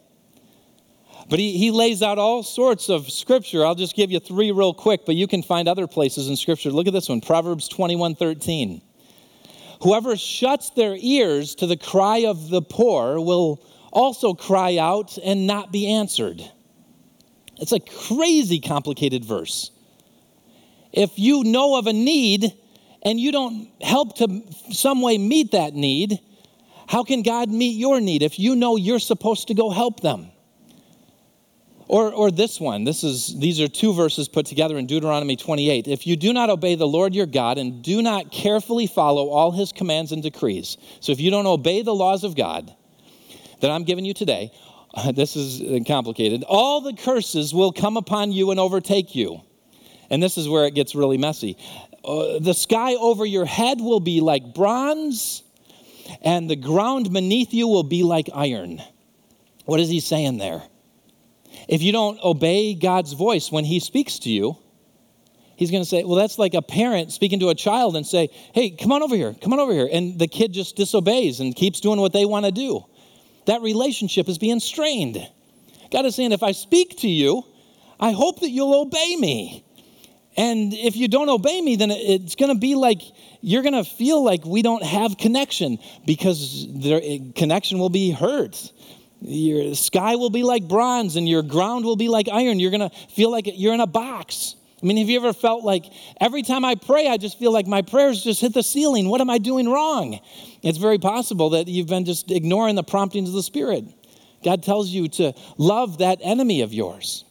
But 1.29 1.39
he, 1.39 1.57
he 1.57 1.71
lays 1.71 2.01
out 2.01 2.17
all 2.17 2.43
sorts 2.43 2.89
of 2.89 3.09
scripture. 3.09 3.65
I'll 3.65 3.75
just 3.75 3.95
give 3.95 4.11
you 4.11 4.19
three 4.19 4.51
real 4.51 4.73
quick, 4.73 5.05
but 5.05 5.15
you 5.15 5.27
can 5.27 5.43
find 5.43 5.67
other 5.67 5.87
places 5.87 6.29
in 6.29 6.35
scripture. 6.35 6.69
Look 6.69 6.87
at 6.87 6.93
this 6.93 7.09
one 7.09 7.21
Proverbs 7.21 7.67
21 7.67 8.15
13. 8.15 8.81
Whoever 9.83 10.15
shuts 10.15 10.71
their 10.71 10.95
ears 10.97 11.55
to 11.55 11.67
the 11.67 11.77
cry 11.77 12.25
of 12.25 12.49
the 12.49 12.61
poor 12.61 13.19
will 13.19 13.63
also 13.91 14.33
cry 14.33 14.77
out 14.77 15.17
and 15.23 15.47
not 15.47 15.71
be 15.71 15.87
answered. 15.93 16.41
It's 17.57 17.71
a 17.71 17.79
crazy 17.79 18.59
complicated 18.59 19.23
verse. 19.23 19.71
If 20.91 21.19
you 21.19 21.43
know 21.43 21.77
of 21.77 21.87
a 21.87 21.93
need, 21.93 22.53
and 23.03 23.19
you 23.19 23.31
don't 23.31 23.69
help 23.81 24.17
to 24.17 24.43
some 24.71 25.01
way 25.01 25.17
meet 25.17 25.51
that 25.51 25.73
need, 25.73 26.19
how 26.88 27.03
can 27.03 27.21
God 27.21 27.49
meet 27.49 27.77
your 27.77 27.99
need 27.99 28.23
if 28.23 28.39
you 28.39 28.55
know 28.55 28.75
you're 28.75 28.99
supposed 28.99 29.49
to 29.49 29.53
go 29.53 29.69
help 29.69 29.99
them? 30.01 30.31
Or, 31.89 32.12
or 32.12 32.31
this 32.31 32.60
one, 32.60 32.83
this 32.83 33.03
is, 33.03 33.39
these 33.39 33.62
are 33.62 33.67
two 33.69 33.93
verses 33.93 34.27
put 34.27 34.45
together 34.45 34.77
in 34.77 34.88
Deuteronomy 34.88 35.38
28. 35.38 35.88
If 35.88 36.05
you 36.05 36.17
do 36.17 36.33
not 36.33 36.49
obey 36.49 36.75
the 36.75 36.88
Lord 36.88 37.15
your 37.15 37.25
God 37.25 37.57
and 37.57 37.81
do 37.81 38.01
not 38.01 38.29
carefully 38.29 38.88
follow 38.88 39.29
all 39.29 39.51
his 39.51 39.71
commands 39.71 40.12
and 40.12 40.21
decrees, 40.21 40.77
so 40.99 41.13
if 41.13 41.21
you 41.21 41.31
don't 41.31 41.45
obey 41.45 41.83
the 41.83 41.95
laws 41.95 42.25
of 42.25 42.36
God 42.36 42.73
that 43.62 43.71
I'm 43.71 43.86
giving 43.86 44.03
you 44.03 44.13
today, 44.13 44.51
this 45.13 45.38
is 45.38 45.86
complicated, 45.88 46.43
all 46.47 46.81
the 46.81 46.93
curses 46.93 47.53
will 47.53 47.71
come 47.71 47.95
upon 47.95 48.33
you 48.33 48.51
and 48.51 48.60
overtake 48.60 49.15
you. 49.15 49.41
And 50.10 50.23
this 50.23 50.38
is 50.38 50.47
where 50.47 50.65
it 50.65 50.73
gets 50.73 50.95
really 50.95 51.17
messy. 51.17 51.57
Uh, 52.07 52.39
the 52.39 52.53
sky 52.53 52.95
over 52.95 53.25
your 53.25 53.45
head 53.45 53.81
will 53.81 53.99
be 53.99 54.21
like 54.21 54.53
bronze, 54.53 55.43
and 56.21 56.49
the 56.49 56.55
ground 56.55 57.11
beneath 57.11 57.53
you 57.53 57.67
will 57.67 57.83
be 57.83 58.01
like 58.01 58.29
iron. 58.33 58.81
What 59.65 59.81
is 59.81 59.89
he 59.89 59.99
saying 59.99 60.37
there? 60.37 60.63
If 61.67 61.81
you 61.81 61.91
don't 61.91 62.17
obey 62.23 62.75
God's 62.75 63.11
voice 63.11 63.51
when 63.51 63.65
he 63.65 63.81
speaks 63.81 64.19
to 64.19 64.29
you, 64.29 64.57
he's 65.57 65.69
going 65.69 65.83
to 65.83 65.89
say, 65.89 66.05
well, 66.05 66.15
that's 66.15 66.39
like 66.39 66.53
a 66.53 66.61
parent 66.61 67.11
speaking 67.11 67.41
to 67.41 67.49
a 67.49 67.55
child 67.55 67.97
and 67.97 68.07
say, 68.07 68.29
hey, 68.53 68.69
come 68.69 68.93
on 68.93 69.03
over 69.03 69.15
here, 69.15 69.35
come 69.41 69.51
on 69.51 69.59
over 69.59 69.73
here. 69.73 69.89
And 69.91 70.17
the 70.17 70.29
kid 70.29 70.53
just 70.53 70.77
disobeys 70.77 71.41
and 71.41 71.53
keeps 71.53 71.81
doing 71.81 71.99
what 71.99 72.13
they 72.13 72.23
want 72.23 72.45
to 72.45 72.53
do. 72.53 72.85
That 73.47 73.61
relationship 73.61 74.29
is 74.29 74.37
being 74.37 74.61
strained. 74.61 75.17
God 75.91 76.05
is 76.05 76.15
saying, 76.15 76.31
if 76.31 76.43
I 76.43 76.53
speak 76.53 76.99
to 76.99 77.09
you, 77.09 77.43
I 77.99 78.11
hope 78.11 78.39
that 78.39 78.49
you'll 78.49 78.79
obey 78.79 79.17
me. 79.17 79.65
And 80.38 80.71
if 80.71 80.95
you 80.95 81.08
don't 81.08 81.30
obey 81.30 81.60
me, 81.62 81.76
then 81.76 81.89
it's 81.89 82.36
going 82.36 82.54
to 82.54 82.60
be 82.60 82.76
like 82.76 83.02
you're 83.41 83.63
going 83.63 83.73
to 83.73 83.84
feel 83.84 84.23
like 84.23 84.45
we 84.45 84.62
don't 84.62 84.84
have 84.84 85.17
connection 85.17 85.80
because 86.06 86.67
their 86.69 87.02
connection 87.36 87.80
will 87.80 87.89
be 87.89 88.12
hurt. 88.12 88.71
Your 89.21 89.73
sky 89.73 90.15
will 90.15 90.30
be 90.30 90.43
like 90.43 90.67
bronze 90.67 91.15
and 91.15 91.28
your 91.28 91.41
ground 91.41 91.86
will 91.86 91.95
be 91.95 92.08
like 92.08 92.30
iron. 92.32 92.60
You're 92.60 92.71
going 92.71 92.88
to 92.88 92.95
feel 93.15 93.32
like 93.32 93.45
you're 93.47 93.73
in 93.73 93.80
a 93.80 93.88
box. 93.88 94.56
I 94.82 94.86
mean, 94.86 94.97
have 94.97 95.10
you 95.10 95.17
ever 95.17 95.34
felt 95.34 95.63
like 95.63 95.86
every 96.21 96.43
time 96.43 96.63
I 96.63 96.76
pray, 96.76 97.08
I 97.08 97.17
just 97.17 97.39
feel 97.39 97.52
like 97.52 97.65
my 97.65 97.82
prayers 97.82 98.23
just 98.23 98.41
hit 98.41 98.54
the 98.54 98.62
ceiling? 98.62 99.10
What 99.10 99.21
am 99.21 99.30
I 99.30 99.39
doing 99.39 99.67
wrong? 99.67 100.19
It's 100.62 100.78
very 100.78 101.00
possible 101.00 101.52
that 101.52 101.67
you've 101.67 101.88
been 101.88 102.06
just 102.06 102.30
ignoring 102.30 102.76
the 102.76 102.84
promptings 102.84 103.30
of 103.30 103.36
the 103.36 103.41
Spirit. 103.41 103.86
God 104.43 104.62
tells 104.62 104.89
you 104.89 105.08
to 105.08 105.34
love 105.58 105.97
that 105.97 106.19
enemy 106.21 106.62
of 106.62 106.73
yours. 106.73 107.26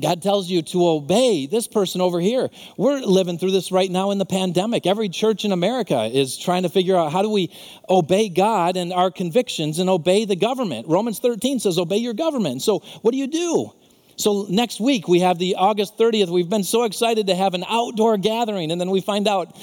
God 0.00 0.22
tells 0.22 0.50
you 0.50 0.62
to 0.62 0.88
obey 0.88 1.46
this 1.46 1.68
person 1.68 2.00
over 2.00 2.20
here. 2.20 2.50
We're 2.76 3.00
living 3.00 3.38
through 3.38 3.52
this 3.52 3.70
right 3.70 3.90
now 3.90 4.10
in 4.10 4.18
the 4.18 4.26
pandemic. 4.26 4.86
Every 4.86 5.08
church 5.08 5.44
in 5.44 5.52
America 5.52 6.04
is 6.04 6.36
trying 6.36 6.64
to 6.64 6.68
figure 6.68 6.96
out 6.96 7.12
how 7.12 7.22
do 7.22 7.30
we 7.30 7.50
obey 7.88 8.28
God 8.28 8.76
and 8.76 8.92
our 8.92 9.10
convictions 9.10 9.78
and 9.78 9.88
obey 9.88 10.24
the 10.24 10.36
government. 10.36 10.88
Romans 10.88 11.20
13 11.20 11.60
says, 11.60 11.78
obey 11.78 11.98
your 11.98 12.14
government. 12.14 12.62
So, 12.62 12.80
what 13.02 13.12
do 13.12 13.18
you 13.18 13.28
do? 13.28 13.72
So, 14.16 14.46
next 14.48 14.80
week 14.80 15.06
we 15.06 15.20
have 15.20 15.38
the 15.38 15.56
August 15.56 15.96
30th. 15.96 16.28
We've 16.28 16.48
been 16.48 16.64
so 16.64 16.84
excited 16.84 17.28
to 17.28 17.34
have 17.34 17.54
an 17.54 17.64
outdoor 17.68 18.16
gathering, 18.16 18.72
and 18.72 18.80
then 18.80 18.90
we 18.90 19.00
find 19.00 19.28
out 19.28 19.56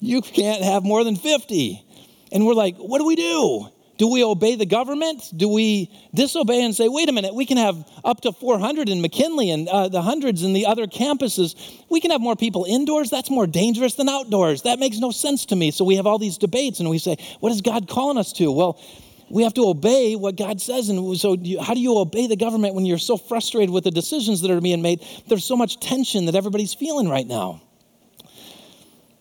you 0.00 0.22
can't 0.22 0.62
have 0.62 0.84
more 0.84 1.04
than 1.04 1.16
50. 1.16 1.82
And 2.32 2.46
we're 2.46 2.54
like, 2.54 2.76
what 2.76 2.98
do 2.98 3.06
we 3.06 3.16
do? 3.16 3.68
Do 3.98 4.08
we 4.08 4.22
obey 4.22 4.56
the 4.56 4.66
government? 4.66 5.32
Do 5.34 5.48
we 5.48 5.90
disobey 6.14 6.62
and 6.62 6.74
say, 6.74 6.88
wait 6.88 7.08
a 7.08 7.12
minute, 7.12 7.34
we 7.34 7.46
can 7.46 7.56
have 7.56 7.88
up 8.04 8.20
to 8.22 8.32
400 8.32 8.88
in 8.88 9.00
McKinley 9.00 9.50
and 9.50 9.68
uh, 9.68 9.88
the 9.88 10.02
hundreds 10.02 10.42
in 10.42 10.52
the 10.52 10.66
other 10.66 10.86
campuses? 10.86 11.54
We 11.88 12.00
can 12.00 12.10
have 12.10 12.20
more 12.20 12.36
people 12.36 12.64
indoors? 12.64 13.08
That's 13.08 13.30
more 13.30 13.46
dangerous 13.46 13.94
than 13.94 14.08
outdoors. 14.08 14.62
That 14.62 14.78
makes 14.78 14.98
no 14.98 15.10
sense 15.10 15.46
to 15.46 15.56
me. 15.56 15.70
So 15.70 15.84
we 15.84 15.96
have 15.96 16.06
all 16.06 16.18
these 16.18 16.36
debates 16.36 16.80
and 16.80 16.90
we 16.90 16.98
say, 16.98 17.16
what 17.40 17.52
is 17.52 17.62
God 17.62 17.88
calling 17.88 18.18
us 18.18 18.32
to? 18.34 18.52
Well, 18.52 18.78
we 19.28 19.42
have 19.42 19.54
to 19.54 19.66
obey 19.66 20.14
what 20.14 20.36
God 20.36 20.60
says. 20.60 20.88
And 20.88 21.18
so, 21.18 21.36
how 21.60 21.74
do 21.74 21.80
you 21.80 21.98
obey 21.98 22.26
the 22.26 22.36
government 22.36 22.74
when 22.74 22.86
you're 22.86 22.98
so 22.98 23.16
frustrated 23.16 23.70
with 23.70 23.84
the 23.84 23.90
decisions 23.90 24.40
that 24.42 24.50
are 24.50 24.60
being 24.60 24.82
made? 24.82 25.04
There's 25.26 25.44
so 25.44 25.56
much 25.56 25.80
tension 25.80 26.26
that 26.26 26.34
everybody's 26.34 26.74
feeling 26.74 27.08
right 27.08 27.26
now. 27.26 27.62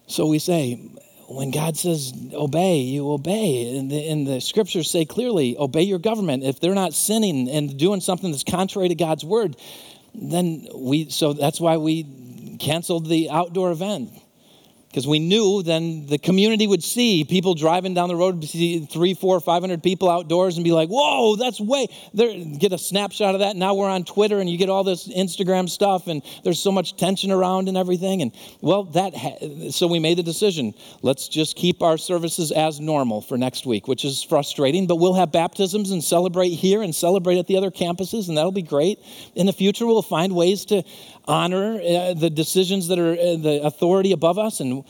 So 0.08 0.28
we 0.28 0.38
say, 0.38 0.80
when 1.28 1.52
God 1.52 1.78
says 1.78 2.14
obey, 2.34 2.80
you 2.80 3.12
obey. 3.12 3.78
And 3.78 3.92
the, 3.92 4.08
and 4.08 4.28
the 4.28 4.42
scriptures 4.42 4.90
say 4.90 5.06
clearly, 5.06 5.58
obey 5.58 5.84
your 5.84 6.00
government. 6.00 6.44
If 6.44 6.60
they're 6.60 6.76
not 6.76 6.94
sinning 6.94 7.50
and 7.50 7.78
doing 7.78 8.02
something 8.02 8.32
that's 8.32 8.44
contrary 8.44 8.90
to 8.90 8.96
God's 8.96 9.26
word, 9.26 9.56
then 10.14 10.68
we, 10.76 11.10
so 11.10 11.34
that's 11.34 11.60
why 11.60 11.78
we 11.78 12.58
canceled 12.60 13.08
the 13.08 13.30
outdoor 13.30 13.72
event 13.72 14.12
because 14.96 15.06
we 15.06 15.20
knew 15.20 15.62
then 15.62 16.06
the 16.06 16.18
community 16.18 16.66
would 16.66 16.82
see 16.82 17.26
people 17.26 17.54
driving 17.54 17.94
down 17.94 18.08
the 18.08 18.16
road, 18.16 18.42
see 18.46 18.86
three, 18.86 19.14
four, 19.14 19.42
five 19.42 19.62
hundred 19.62 19.84
people 19.84 20.10
outdoors, 20.10 20.56
and 20.56 20.64
be 20.64 20.72
like, 20.72 20.88
"Whoa, 20.88 21.36
that's 21.36 21.60
way!" 21.60 21.88
There, 22.14 22.34
get 22.58 22.72
a 22.72 22.78
snapshot 22.78 23.36
of 23.36 23.42
that. 23.42 23.58
Now 23.58 23.74
we're 23.74 23.90
on 23.90 24.06
Twitter, 24.06 24.40
and 24.40 24.50
you 24.50 24.58
get 24.58 24.70
all 24.70 24.86
this 24.86 25.10
Instagram 25.10 25.68
stuff, 25.68 26.08
and 26.08 26.22
there's 26.46 26.62
so 26.62 26.72
much 26.72 26.96
tension 26.96 27.30
around 27.30 27.68
and 27.68 27.76
everything. 27.76 28.22
And 28.22 28.32
well, 28.62 28.84
that 28.84 29.14
ha- 29.14 29.70
so 29.70 29.86
we 29.86 30.00
made 30.00 30.18
the 30.18 30.24
decision. 30.24 30.74
Let's 31.02 31.28
just 31.28 31.58
keep 31.58 31.82
our 31.82 31.98
services 31.98 32.54
as 32.54 32.80
normal 32.80 33.20
for 33.20 33.38
next 33.38 33.66
week, 33.66 33.90
which 33.90 34.06
is 34.06 34.24
frustrating, 34.24 34.88
but 34.88 34.96
we'll 34.96 35.16
have 35.16 35.30
baptisms 35.30 35.92
and 35.92 36.02
celebrate 36.02 36.52
here 36.52 36.82
and 36.82 36.96
celebrate 36.96 37.38
at 37.38 37.48
the 37.48 37.58
other 37.58 37.70
campuses, 37.70 38.30
and 38.30 38.38
that'll 38.38 38.54
be 38.54 38.62
great. 38.62 39.00
In 39.36 39.46
the 39.46 39.52
future, 39.52 39.86
we'll 39.86 40.02
find 40.02 40.34
ways 40.34 40.64
to 40.68 40.84
honor 41.28 41.82
uh, 41.82 42.14
the 42.14 42.30
decisions 42.30 42.88
that 42.88 43.00
are 43.00 43.12
uh, 43.12 43.36
the 43.36 43.60
authority 43.64 44.14
above 44.14 44.40
us 44.40 44.62
and 44.62 44.85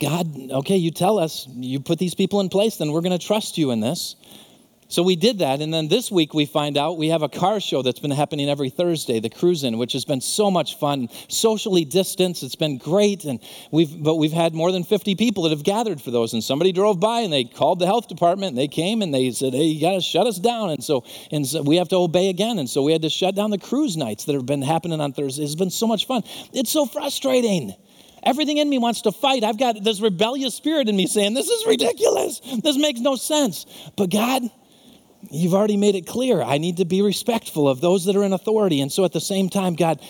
God, 0.00 0.50
okay, 0.50 0.76
you 0.76 0.90
tell 0.90 1.18
us, 1.18 1.46
you 1.54 1.80
put 1.80 1.98
these 1.98 2.14
people 2.14 2.40
in 2.40 2.48
place, 2.48 2.76
then 2.76 2.92
we're 2.92 3.00
going 3.02 3.18
to 3.18 3.24
trust 3.24 3.58
you 3.58 3.72
in 3.72 3.80
this. 3.80 4.16
So 4.92 5.02
we 5.02 5.16
did 5.16 5.38
that. 5.38 5.62
And 5.62 5.72
then 5.72 5.88
this 5.88 6.10
week 6.10 6.34
we 6.34 6.44
find 6.44 6.76
out 6.76 6.98
we 6.98 7.08
have 7.08 7.22
a 7.22 7.28
car 7.28 7.60
show 7.60 7.80
that's 7.80 7.98
been 7.98 8.10
happening 8.10 8.50
every 8.50 8.68
Thursday, 8.68 9.20
the 9.20 9.30
Cruise 9.30 9.64
In, 9.64 9.78
which 9.78 9.94
has 9.94 10.04
been 10.04 10.20
so 10.20 10.50
much 10.50 10.78
fun, 10.78 11.08
socially 11.28 11.86
distanced. 11.86 12.42
It's 12.42 12.56
been 12.56 12.76
great. 12.76 13.24
And 13.24 13.40
we've, 13.70 14.02
but 14.02 14.16
we've 14.16 14.32
had 14.32 14.52
more 14.52 14.70
than 14.70 14.84
50 14.84 15.14
people 15.14 15.44
that 15.44 15.50
have 15.50 15.62
gathered 15.62 16.02
for 16.02 16.10
those. 16.10 16.34
And 16.34 16.44
somebody 16.44 16.72
drove 16.72 17.00
by 17.00 17.20
and 17.20 17.32
they 17.32 17.44
called 17.44 17.78
the 17.78 17.86
health 17.86 18.06
department 18.06 18.50
and 18.50 18.58
they 18.58 18.68
came 18.68 19.00
and 19.00 19.14
they 19.14 19.30
said, 19.30 19.54
hey, 19.54 19.64
you 19.64 19.80
got 19.80 19.94
to 19.94 20.02
shut 20.02 20.26
us 20.26 20.38
down. 20.38 20.68
And 20.68 20.84
so, 20.84 21.04
and 21.30 21.46
so 21.46 21.62
we 21.62 21.76
have 21.76 21.88
to 21.88 21.96
obey 21.96 22.28
again. 22.28 22.58
And 22.58 22.68
so 22.68 22.82
we 22.82 22.92
had 22.92 23.00
to 23.00 23.10
shut 23.10 23.34
down 23.34 23.50
the 23.50 23.56
cruise 23.56 23.96
nights 23.96 24.26
that 24.26 24.34
have 24.34 24.44
been 24.44 24.60
happening 24.60 25.00
on 25.00 25.14
Thursdays. 25.14 25.52
It's 25.52 25.58
been 25.58 25.70
so 25.70 25.86
much 25.86 26.06
fun. 26.06 26.22
It's 26.52 26.70
so 26.70 26.84
frustrating. 26.84 27.74
Everything 28.22 28.58
in 28.58 28.68
me 28.68 28.78
wants 28.78 29.02
to 29.02 29.12
fight. 29.12 29.42
I've 29.42 29.58
got 29.58 29.82
this 29.82 30.00
rebellious 30.00 30.54
spirit 30.54 30.88
in 30.88 30.96
me 30.96 31.06
saying, 31.06 31.34
This 31.34 31.48
is 31.48 31.66
ridiculous. 31.66 32.40
This 32.62 32.76
makes 32.78 33.00
no 33.00 33.16
sense. 33.16 33.66
But 33.96 34.10
God, 34.10 34.42
you've 35.30 35.54
already 35.54 35.76
made 35.76 35.94
it 35.94 36.06
clear. 36.06 36.40
I 36.40 36.58
need 36.58 36.76
to 36.76 36.84
be 36.84 37.02
respectful 37.02 37.68
of 37.68 37.80
those 37.80 38.04
that 38.04 38.16
are 38.16 38.24
in 38.24 38.32
authority. 38.32 38.80
And 38.80 38.92
so 38.92 39.04
at 39.04 39.12
the 39.12 39.20
same 39.20 39.48
time, 39.48 39.74
God, 39.74 40.00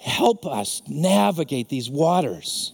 help 0.00 0.46
us 0.46 0.82
navigate 0.86 1.68
these 1.68 1.90
waters. 1.90 2.72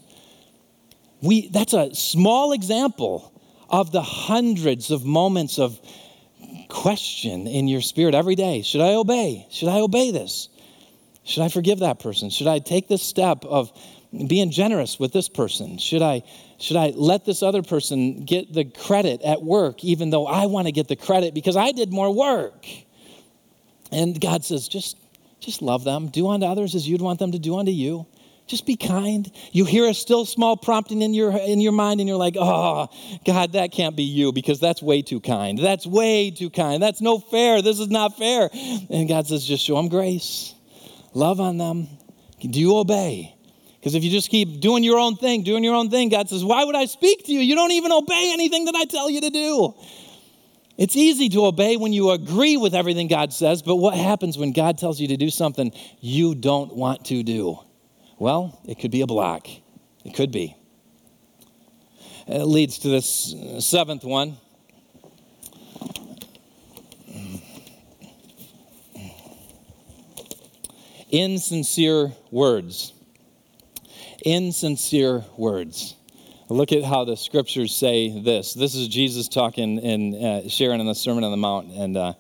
We, 1.23 1.49
that's 1.49 1.73
a 1.73 1.95
small 1.95 2.53
example 2.53 3.33
of 3.71 3.93
the 3.93 4.03
hundreds 4.03 4.91
of 4.91 5.05
moments 5.05 5.59
of 5.59 5.81
question 6.69 7.47
in 7.47 7.69
your 7.69 7.81
spirit 7.81 8.15
every 8.15 8.35
day. 8.35 8.63
Should 8.63 8.81
I 8.81 8.95
obey? 8.95 9.47
Should 9.51 9.69
I 9.69 9.81
obey 9.81 10.11
this? 10.11 10.49
Should 11.25 11.43
I 11.43 11.49
forgive 11.49 11.79
that 11.79 12.01
person? 12.01 12.31
Should 12.31 12.49
I 12.49 12.59
take 12.59 12.89
this 12.89 13.03
step 13.03 13.45
of 13.45 13.73
being 14.27 14.51
generous 14.51 14.99
with 14.99 15.13
this 15.13 15.29
person? 15.29 15.79
Should 15.79 16.03
I, 16.03 16.23
should 16.59 16.77
I 16.77 16.93
let 16.95 17.25
this 17.25 17.43
other 17.43 17.63
person 17.63 18.25
get 18.25 18.53
the 18.53 18.65
credit 18.65 19.23
at 19.23 19.43
work, 19.43 19.83
even 19.85 20.11
though 20.11 20.27
I 20.27 20.47
want 20.47 20.67
to 20.67 20.73
get 20.73 20.89
the 20.89 20.97
credit 20.97 21.35
because 21.35 21.57
I 21.57 21.73
did 21.73 21.93
more 21.93 22.15
work? 22.15 22.67
And 23.91 24.21
God 24.21 24.45
says, 24.45 24.69
just, 24.69 24.97
just 25.41 25.63
love 25.63 25.85
them. 25.85 26.09
Do 26.09 26.29
unto 26.29 26.47
others 26.47 26.75
as 26.75 26.89
you'd 26.89 27.03
want 27.03 27.19
them 27.19 27.33
to 27.33 27.39
do 27.39 27.57
unto 27.57 27.73
you. 27.73 28.07
Just 28.49 28.67
be 28.67 28.77
kind. 28.77 29.31
You 29.53 29.65
hear 29.65 29.89
a 29.89 29.95
still 29.95 30.27
small 30.27 30.57
prompting 30.57 31.01
in 31.01 31.15
your, 31.15 31.31
in 31.31 31.61
your 31.61 31.73
mind, 31.73 32.01
and 32.01 32.09
you're 32.09 32.19
like, 32.19 32.35
oh, 32.37 32.89
God, 33.25 33.53
that 33.53 33.71
can't 33.73 33.97
be 33.97 34.03
you 34.03 34.33
because 34.33 34.61
that's 34.61 34.83
way 34.83 35.01
too 35.01 35.21
kind. 35.21 35.59
That's 35.59 35.87
way 35.87 36.31
too 36.31 36.51
kind. 36.51 36.83
That's 36.83 37.01
no 37.01 37.19
fair. 37.19 37.63
This 37.63 37.79
is 37.79 37.89
not 37.89 38.19
fair. 38.19 38.51
And 38.91 39.09
God 39.09 39.27
says, 39.27 39.47
just 39.47 39.65
show 39.65 39.77
them 39.77 39.89
grace. 39.89 40.55
Love 41.15 41.41
on 41.41 41.57
them. 41.57 41.89
Do 42.41 42.59
you 42.59 42.77
obey? 42.77 43.35
Because 43.83 43.97
if 43.97 44.05
you 44.05 44.13
just 44.13 44.31
keep 44.31 44.61
doing 44.61 44.85
your 44.85 44.97
own 44.97 45.17
thing, 45.17 45.43
doing 45.43 45.65
your 45.65 45.75
own 45.75 45.91
thing, 45.91 46.09
God 46.09 46.29
says, 46.29 46.45
Why 46.45 46.63
would 46.63 46.77
I 46.77 46.85
speak 46.85 47.27
to 47.27 47.33
you? 47.33 47.41
You 47.41 47.57
don't 47.57 47.73
even 47.73 47.91
obey 47.91 48.31
anything 48.33 48.67
that 48.67 48.77
I 48.77 48.85
tell 48.85 49.11
you 49.11 49.21
to 49.23 49.31
do. 49.31 49.75
It's 50.79 50.95
easy 50.95 51.29
to 51.31 51.47
obey 51.47 51.77
when 51.77 51.93
you 51.93 52.13
agree 52.13 52.57
with 52.57 52.77
everything 52.77 53.09
God 53.09 53.33
says, 53.33 53.61
but 53.61 53.77
what 53.77 53.97
happens 53.97 54.39
when 54.39 54.53
God 54.53 54.79
tells 54.79 55.01
you 55.01 55.09
to 55.09 55.17
do 55.17 55.31
something 55.31 55.73
you 56.01 56.37
don't 56.37 56.77
want 56.77 57.07
to 57.07 57.25
do? 57.25 57.59
Well, 58.21 58.61
it 58.65 58.79
could 58.79 58.93
be 58.93 59.01
a 59.01 59.07
block. 59.07 59.49
It 60.05 60.15
could 60.15 60.31
be. 60.31 60.57
It 62.29 62.45
leads 62.45 62.79
to 62.79 62.89
this 62.89 63.35
uh, 63.35 63.61
seventh 63.61 64.05
one. 64.05 64.37
Insincere 71.11 72.13
words 72.31 72.93
insincere 74.25 75.25
words. 75.37 75.97
Look 76.49 76.73
at 76.73 76.85
how 76.85 77.05
the 77.05 77.17
scriptures 77.17 77.75
say 77.75 78.21
this. 78.21 78.53
This 78.53 78.75
is 78.75 78.89
Jesus 78.89 79.29
talking 79.29 79.79
and 79.79 80.15
uh, 80.15 80.49
sharing 80.49 80.81
in 80.81 80.87
the 80.87 80.95
Sermon 80.95 81.25
on 81.25 81.31
the 81.31 81.37
Mount. 81.37 81.71
And 81.73 81.97
uh, 81.97 82.13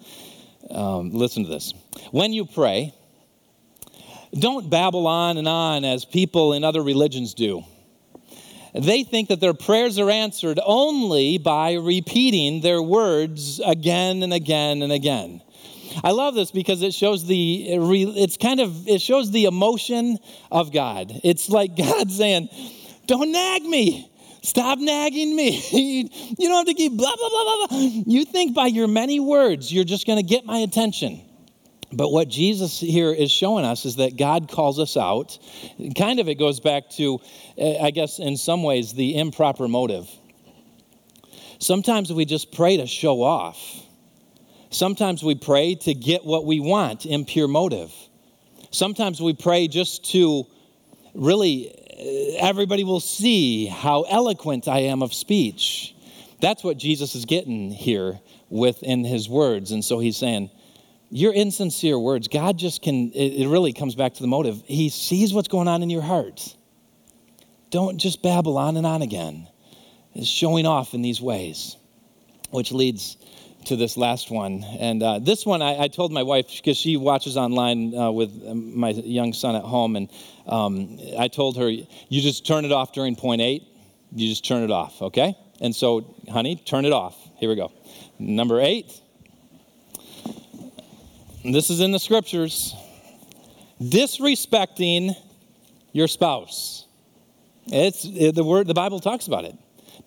um, 0.70 1.10
listen 1.10 1.44
to 1.44 1.50
this. 1.50 1.74
When 2.10 2.32
you 2.32 2.46
pray, 2.46 2.94
don't 4.38 4.70
babble 4.70 5.06
on 5.06 5.36
and 5.36 5.46
on 5.46 5.84
as 5.84 6.04
people 6.04 6.54
in 6.54 6.64
other 6.64 6.82
religions 6.82 7.34
do. 7.34 7.64
They 8.74 9.04
think 9.04 9.28
that 9.28 9.40
their 9.40 9.52
prayers 9.52 9.98
are 9.98 10.08
answered 10.08 10.58
only 10.64 11.36
by 11.36 11.74
repeating 11.74 12.62
their 12.62 12.80
words 12.80 13.60
again 13.60 14.22
and 14.22 14.32
again 14.32 14.80
and 14.80 14.90
again. 14.90 15.42
I 16.04 16.10
love 16.12 16.34
this 16.34 16.50
because 16.50 16.82
it 16.82 16.94
shows 16.94 17.26
the, 17.26 17.66
it's 17.68 18.36
kind 18.36 18.60
of, 18.60 18.88
it 18.88 19.00
shows 19.00 19.30
the 19.30 19.44
emotion 19.44 20.18
of 20.50 20.72
God. 20.72 21.12
It's 21.24 21.48
like 21.48 21.76
God 21.76 22.10
saying, 22.10 22.48
don't 23.06 23.32
nag 23.32 23.62
me. 23.62 24.08
Stop 24.42 24.80
nagging 24.80 25.36
me. 25.36 25.62
you 26.38 26.48
don't 26.48 26.56
have 26.56 26.66
to 26.66 26.74
keep 26.74 26.92
blah, 26.94 27.14
blah, 27.16 27.28
blah, 27.28 27.66
blah. 27.68 27.78
You 27.78 28.24
think 28.24 28.54
by 28.54 28.66
your 28.66 28.88
many 28.88 29.20
words, 29.20 29.72
you're 29.72 29.84
just 29.84 30.04
going 30.06 30.18
to 30.18 30.24
get 30.24 30.44
my 30.44 30.58
attention. 30.58 31.20
But 31.92 32.10
what 32.10 32.28
Jesus 32.28 32.80
here 32.80 33.12
is 33.12 33.30
showing 33.30 33.64
us 33.64 33.84
is 33.84 33.96
that 33.96 34.16
God 34.16 34.50
calls 34.50 34.80
us 34.80 34.96
out. 34.96 35.38
Kind 35.96 36.20
of 36.20 36.28
it 36.28 36.36
goes 36.36 36.58
back 36.58 36.90
to, 36.92 37.20
uh, 37.58 37.78
I 37.78 37.90
guess, 37.90 38.18
in 38.18 38.36
some 38.36 38.62
ways, 38.62 38.94
the 38.94 39.16
improper 39.16 39.68
motive. 39.68 40.08
Sometimes 41.58 42.12
we 42.12 42.24
just 42.24 42.50
pray 42.50 42.78
to 42.78 42.86
show 42.86 43.22
off. 43.22 43.58
Sometimes 44.72 45.22
we 45.22 45.34
pray 45.34 45.74
to 45.74 45.92
get 45.92 46.24
what 46.24 46.46
we 46.46 46.58
want, 46.58 47.04
impure 47.04 47.46
motive. 47.46 47.92
Sometimes 48.70 49.20
we 49.20 49.34
pray 49.34 49.68
just 49.68 50.10
to 50.12 50.46
really, 51.12 51.68
uh, 51.68 52.46
everybody 52.48 52.82
will 52.82 52.98
see 52.98 53.66
how 53.66 54.02
eloquent 54.04 54.68
I 54.68 54.80
am 54.80 55.02
of 55.02 55.12
speech. 55.12 55.94
That's 56.40 56.64
what 56.64 56.78
Jesus 56.78 57.14
is 57.14 57.26
getting 57.26 57.70
here 57.70 58.18
within 58.48 59.04
his 59.04 59.28
words. 59.28 59.72
And 59.72 59.84
so 59.84 59.98
he's 59.98 60.16
saying, 60.16 60.50
your 61.10 61.34
insincere 61.34 61.98
words, 61.98 62.28
God 62.28 62.56
just 62.56 62.80
can, 62.80 63.12
it, 63.12 63.46
really 63.46 63.74
comes 63.74 63.94
back 63.94 64.14
to 64.14 64.22
the 64.22 64.26
motive. 64.26 64.62
He 64.64 64.88
sees 64.88 65.34
what's 65.34 65.48
going 65.48 65.68
on 65.68 65.82
in 65.82 65.90
your 65.90 66.00
heart. 66.00 66.56
Don't 67.68 67.98
just 67.98 68.22
babble 68.22 68.56
on 68.56 68.78
and 68.78 68.86
on 68.86 69.02
again. 69.02 69.48
It's 70.14 70.26
showing 70.26 70.64
off 70.64 70.94
in 70.94 71.02
these 71.02 71.20
ways, 71.20 71.76
which 72.50 72.72
leads 72.72 73.18
to 73.66 73.76
this 73.76 73.96
last 73.96 74.30
one. 74.30 74.64
And 74.78 75.02
uh, 75.02 75.18
this 75.18 75.46
one, 75.46 75.62
I, 75.62 75.82
I, 75.82 75.88
told 75.88 76.12
my 76.12 76.22
wife, 76.22 76.48
because 76.48 76.76
she 76.76 76.96
watches 76.96 77.36
online 77.36 77.94
uh, 77.94 78.10
with 78.10 78.30
um, 78.46 78.78
my 78.78 78.90
young 78.90 79.32
son 79.32 79.56
at 79.56 79.62
home, 79.62 79.96
and 79.96 80.10
um, 80.46 80.98
I 81.18 81.28
told 81.28 81.56
her, 81.56 81.68
you 81.68 81.86
just 82.08 82.46
turn 82.46 82.64
it 82.64 82.72
off 82.72 82.92
during 82.92 83.16
point 83.16 83.40
eight. 83.40 83.66
You 84.14 84.28
just 84.28 84.44
turn 84.44 84.62
it 84.62 84.70
off, 84.70 85.00
okay? 85.00 85.34
And 85.60 85.74
so, 85.74 86.14
honey, 86.30 86.56
turn 86.56 86.84
it 86.84 86.92
off. 86.92 87.16
Here 87.36 87.48
we 87.48 87.56
go. 87.56 87.72
Number 88.18 88.60
eight. 88.60 88.92
This 91.44 91.70
is 91.70 91.80
in 91.80 91.92
the 91.92 91.98
scriptures. 91.98 92.74
Disrespecting 93.80 95.16
your 95.92 96.08
spouse. 96.08 96.86
It's 97.66 98.04
it, 98.04 98.34
the 98.34 98.44
word. 98.44 98.66
The 98.66 98.74
Bible 98.74 99.00
talks 99.00 99.26
about 99.26 99.44
it 99.44 99.56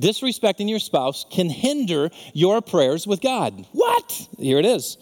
disrespecting 0.01 0.69
your 0.69 0.79
spouse 0.79 1.25
can 1.31 1.49
hinder 1.49 2.09
your 2.33 2.61
prayers 2.61 3.07
with 3.07 3.21
God. 3.21 3.65
What? 3.71 4.27
Here 4.37 4.59
it 4.59 4.65
is. 4.65 4.97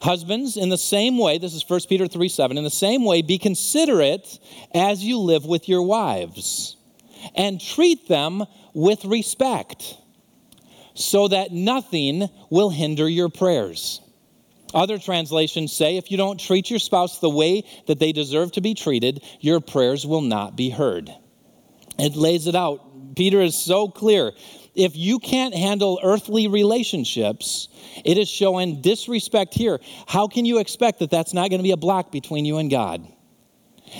Husbands, 0.00 0.56
in 0.56 0.68
the 0.68 0.78
same 0.78 1.16
way, 1.16 1.38
this 1.38 1.54
is 1.54 1.68
1 1.68 1.80
Peter 1.88 2.08
3 2.08 2.28
7, 2.28 2.58
in 2.58 2.64
the 2.64 2.70
same 2.70 3.04
way, 3.04 3.22
be 3.22 3.38
considerate 3.38 4.38
as 4.74 5.04
you 5.04 5.18
live 5.18 5.46
with 5.46 5.68
your 5.68 5.82
wives 5.82 6.76
and 7.36 7.60
treat 7.60 8.08
them 8.08 8.44
with 8.74 9.04
respect 9.04 9.96
so 10.94 11.28
that 11.28 11.52
nothing 11.52 12.28
will 12.50 12.70
hinder 12.70 13.08
your 13.08 13.28
prayers. 13.28 14.00
Other 14.74 14.98
translations 14.98 15.72
say 15.72 15.96
if 15.96 16.10
you 16.10 16.16
don't 16.16 16.40
treat 16.40 16.70
your 16.70 16.78
spouse 16.78 17.18
the 17.18 17.30
way 17.30 17.64
that 17.86 17.98
they 17.98 18.12
deserve 18.12 18.52
to 18.52 18.60
be 18.60 18.74
treated, 18.74 19.22
your 19.40 19.60
prayers 19.60 20.06
will 20.06 20.22
not 20.22 20.56
be 20.56 20.70
heard. 20.70 21.10
It 21.98 22.16
lays 22.16 22.46
it 22.46 22.54
out 22.54 22.91
Peter 23.14 23.40
is 23.40 23.56
so 23.56 23.88
clear. 23.88 24.32
If 24.74 24.96
you 24.96 25.18
can't 25.18 25.54
handle 25.54 26.00
earthly 26.02 26.48
relationships, 26.48 27.68
it 28.04 28.16
is 28.16 28.28
showing 28.28 28.80
disrespect 28.80 29.54
here. 29.54 29.80
How 30.06 30.28
can 30.28 30.44
you 30.44 30.58
expect 30.58 31.00
that 31.00 31.10
that's 31.10 31.34
not 31.34 31.50
going 31.50 31.58
to 31.58 31.64
be 31.64 31.72
a 31.72 31.76
block 31.76 32.10
between 32.10 32.44
you 32.44 32.58
and 32.58 32.70
God? 32.70 33.06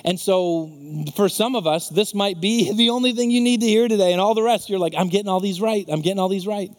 And 0.04 0.18
so, 0.18 0.70
for 1.16 1.28
some 1.28 1.54
of 1.54 1.66
us, 1.66 1.90
this 1.90 2.14
might 2.14 2.40
be 2.40 2.72
the 2.76 2.90
only 2.90 3.12
thing 3.12 3.30
you 3.30 3.40
need 3.40 3.60
to 3.60 3.66
hear 3.66 3.88
today, 3.88 4.12
and 4.12 4.20
all 4.20 4.34
the 4.34 4.42
rest, 4.42 4.70
you're 4.70 4.78
like, 4.78 4.94
I'm 4.96 5.08
getting 5.08 5.28
all 5.28 5.40
these 5.40 5.60
right. 5.60 5.84
I'm 5.88 6.00
getting 6.00 6.18
all 6.18 6.28
these 6.28 6.46
right. 6.46 6.70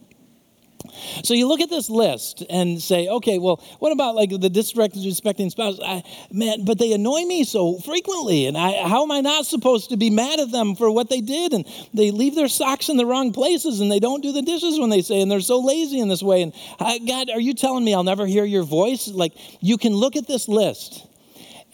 So 1.24 1.34
you 1.34 1.48
look 1.48 1.62
at 1.62 1.70
this 1.70 1.90
list 1.90 2.44
and 2.50 2.82
say, 2.82 3.08
okay, 3.08 3.40
well, 3.40 3.64
what 3.80 3.92
about 3.92 4.16
like 4.16 4.30
the 4.30 4.50
disrespecting 4.50 5.52
spouse? 5.52 5.80
I, 5.84 6.04
man, 6.32 6.66
but 6.66 6.80
they 6.80 6.94
annoy 6.94 7.24
me 7.26 7.44
so 7.44 7.80
frequently, 7.80 8.46
and 8.46 8.58
I, 8.58 8.88
how 8.88 9.04
am 9.04 9.12
I 9.12 9.22
not 9.22 9.46
supposed 9.46 9.90
to 9.90 9.98
be 9.98 10.10
mad 10.10 10.40
at 10.40 10.52
them 10.52 10.76
for 10.76 10.92
what 10.92 11.10
they 11.10 11.22
did? 11.22 11.54
And 11.54 11.66
they 11.94 12.12
leave 12.12 12.36
their 12.36 12.48
socks 12.48 12.90
in 12.90 12.98
the 12.98 13.06
wrong 13.06 13.32
places, 13.34 13.80
and 13.80 13.92
they 13.92 14.00
don't 14.00 14.22
do 14.22 14.32
the 14.32 14.42
dishes 14.42 14.80
when 14.80 14.90
they 14.90 15.02
say, 15.02 15.22
and 15.22 15.30
they're 15.30 15.42
so 15.42 15.60
lazy 15.60 16.00
in 16.00 16.10
this 16.10 16.24
way. 16.24 16.42
And 16.42 16.54
I, 16.80 17.00
God, 17.00 17.30
are 17.30 17.40
you 17.40 17.54
telling 17.54 17.84
me 17.84 17.94
I'll 17.94 18.04
never 18.04 18.26
hear 18.26 18.46
your 18.46 18.64
voice? 18.64 19.08
Like 19.08 19.34
you 19.62 19.78
can 19.78 19.94
look 19.94 20.16
at 20.16 20.28
this 20.28 20.48
list 20.48 21.08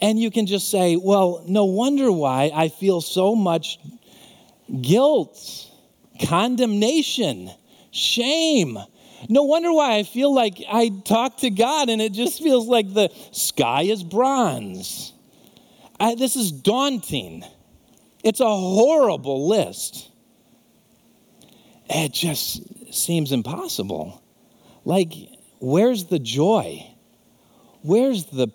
and 0.00 0.18
you 0.18 0.30
can 0.30 0.46
just 0.46 0.70
say, 0.70 0.96
well, 0.96 1.44
no 1.46 1.66
wonder 1.66 2.10
why 2.10 2.50
I 2.54 2.68
feel 2.68 3.00
so 3.00 3.34
much 3.34 3.78
guilt, 4.80 5.38
condemnation, 6.26 7.50
shame. 7.90 8.78
No 9.28 9.42
wonder 9.42 9.72
why 9.72 9.96
I 9.96 10.02
feel 10.02 10.34
like 10.34 10.62
I 10.70 10.90
talk 11.04 11.38
to 11.38 11.50
God 11.50 11.88
and 11.88 12.00
it 12.00 12.12
just 12.12 12.42
feels 12.42 12.66
like 12.66 12.92
the 12.92 13.10
sky 13.32 13.82
is 13.82 14.02
bronze. 14.02 15.12
I, 15.98 16.14
this 16.14 16.36
is 16.36 16.50
daunting. 16.50 17.44
It's 18.24 18.40
a 18.40 18.56
horrible 18.56 19.48
list. 19.48 20.10
It 21.88 22.12
just 22.12 22.94
seems 22.94 23.32
impossible. 23.32 24.22
Like, 24.84 25.12
where's 25.58 26.06
the 26.06 26.18
joy? 26.18 26.86
Where's 27.82 28.26
the 28.26 28.48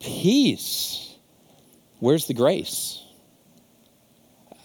peace. 0.00 1.14
Where's 1.98 2.26
the 2.26 2.34
grace? 2.34 2.99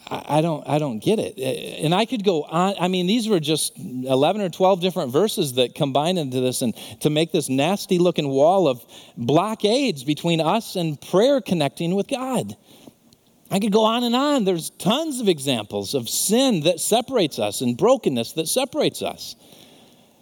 I 0.08 0.42
don't, 0.42 0.68
I 0.68 0.78
don't 0.78 1.00
get 1.00 1.18
it. 1.18 1.40
And 1.84 1.94
I 1.94 2.06
could 2.06 2.24
go 2.24 2.44
on. 2.44 2.76
I 2.80 2.88
mean, 2.88 3.08
these 3.08 3.28
were 3.28 3.40
just 3.40 3.78
11 3.78 4.42
or 4.42 4.50
12 4.50 4.80
different 4.80 5.12
verses 5.12 5.54
that 5.54 5.74
combine 5.74 6.20
into 6.20 6.42
this 6.42 6.62
and 6.62 6.76
to 7.02 7.10
make 7.10 7.32
this 7.32 7.50
nasty 7.50 7.98
looking 7.98 8.28
wall 8.28 8.68
of 8.68 8.86
blockades 9.18 10.04
between 10.04 10.42
us 10.42 10.76
and 10.76 11.02
prayer 11.02 11.42
connecting 11.42 11.96
with 11.96 12.08
God. 12.08 12.56
I 13.50 13.60
could 13.60 13.72
go 13.72 13.84
on 13.84 14.04
and 14.04 14.16
on. 14.16 14.44
There's 14.44 14.70
tons 14.72 15.20
of 15.22 15.28
examples 15.28 15.96
of 15.96 16.08
sin 16.08 16.62
that 16.62 16.80
separates 16.80 17.40
us 17.40 17.62
and 17.62 17.76
brokenness 17.76 18.34
that 18.34 18.48
separates 18.48 19.02
us. 19.02 19.36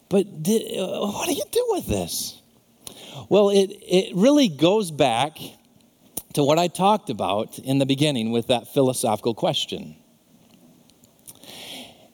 But 0.08 0.44
did, 0.44 0.80
uh, 0.80 1.08
what 1.08 1.28
do 1.28 1.34
you 1.34 1.46
do 1.52 1.66
with 1.70 1.88
this? 1.88 2.42
Well, 3.30 3.50
it, 3.50 3.68
it 3.82 4.16
really 4.16 4.48
goes 4.48 4.92
back 4.92 5.38
to 6.34 6.44
what 6.44 6.60
I 6.60 6.68
talked 6.68 7.10
about 7.10 7.60
in 7.60 7.78
the 7.78 7.86
beginning 7.86 8.32
with 8.32 8.48
that 8.48 8.68
philosophical 8.74 9.34
question 9.34 9.96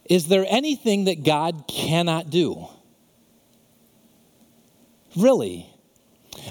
Is 0.06 0.28
there 0.28 0.46
anything 0.48 1.06
that 1.06 1.24
God 1.24 1.66
cannot 1.68 2.30
do? 2.30 2.68
Really? 5.16 5.68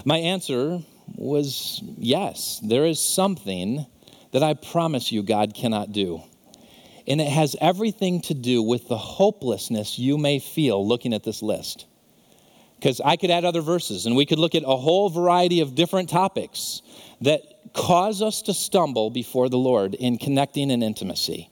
My 0.05 0.17
answer 0.17 0.81
was 1.15 1.81
yes, 1.97 2.59
there 2.63 2.85
is 2.85 2.99
something 2.99 3.85
that 4.31 4.43
I 4.43 4.53
promise 4.53 5.11
you 5.11 5.23
God 5.23 5.53
cannot 5.53 5.91
do. 5.91 6.21
And 7.07 7.19
it 7.19 7.29
has 7.29 7.55
everything 7.59 8.21
to 8.23 8.35
do 8.35 8.61
with 8.61 8.87
the 8.87 8.97
hopelessness 8.97 9.97
you 9.97 10.17
may 10.17 10.37
feel 10.37 10.87
looking 10.87 11.13
at 11.13 11.23
this 11.23 11.41
list 11.41 11.87
because 12.79 13.01
I 13.01 13.17
could 13.17 13.29
add 13.29 13.43
other 13.43 13.61
verses 13.61 14.05
and 14.05 14.15
we 14.15 14.25
could 14.25 14.39
look 14.39 14.55
at 14.55 14.63
a 14.63 14.77
whole 14.77 15.09
variety 15.09 15.59
of 15.59 15.75
different 15.75 16.09
topics 16.09 16.81
that 17.21 17.41
cause 17.73 18.21
us 18.21 18.41
to 18.43 18.53
stumble 18.53 19.09
before 19.09 19.49
the 19.49 19.57
Lord 19.57 19.93
in 19.95 20.17
connecting 20.17 20.71
and 20.71 20.83
intimacy. 20.83 21.49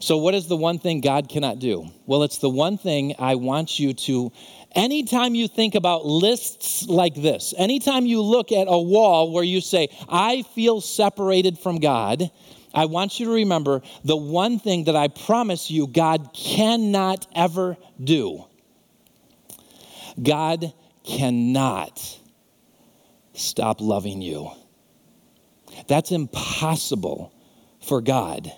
So, 0.00 0.18
what 0.18 0.34
is 0.34 0.48
the 0.48 0.56
one 0.56 0.78
thing 0.78 1.00
God 1.00 1.28
cannot 1.28 1.60
do? 1.60 1.88
Well, 2.06 2.24
it's 2.24 2.38
the 2.38 2.50
one 2.50 2.76
thing 2.76 3.14
I 3.18 3.36
want 3.36 3.78
you 3.78 3.94
to, 3.94 4.32
anytime 4.72 5.34
you 5.34 5.48
think 5.48 5.74
about 5.74 6.04
lists 6.04 6.86
like 6.86 7.14
this, 7.14 7.54
anytime 7.56 8.04
you 8.04 8.20
look 8.20 8.52
at 8.52 8.66
a 8.68 8.78
wall 8.78 9.32
where 9.32 9.44
you 9.44 9.60
say, 9.60 9.88
I 10.08 10.42
feel 10.54 10.80
separated 10.80 11.58
from 11.58 11.78
God, 11.78 12.30
I 12.74 12.86
want 12.86 13.18
you 13.20 13.26
to 13.26 13.32
remember 13.32 13.82
the 14.04 14.16
one 14.16 14.58
thing 14.58 14.84
that 14.84 14.96
I 14.96 15.08
promise 15.08 15.70
you 15.70 15.86
God 15.86 16.30
cannot 16.34 17.26
ever 17.34 17.76
do. 18.02 18.44
God 20.22 20.72
cannot 21.04 22.18
stop 23.34 23.80
loving 23.80 24.22
you. 24.22 24.50
That's 25.86 26.12
impossible 26.12 27.32
for 27.82 28.00
God. 28.00 28.50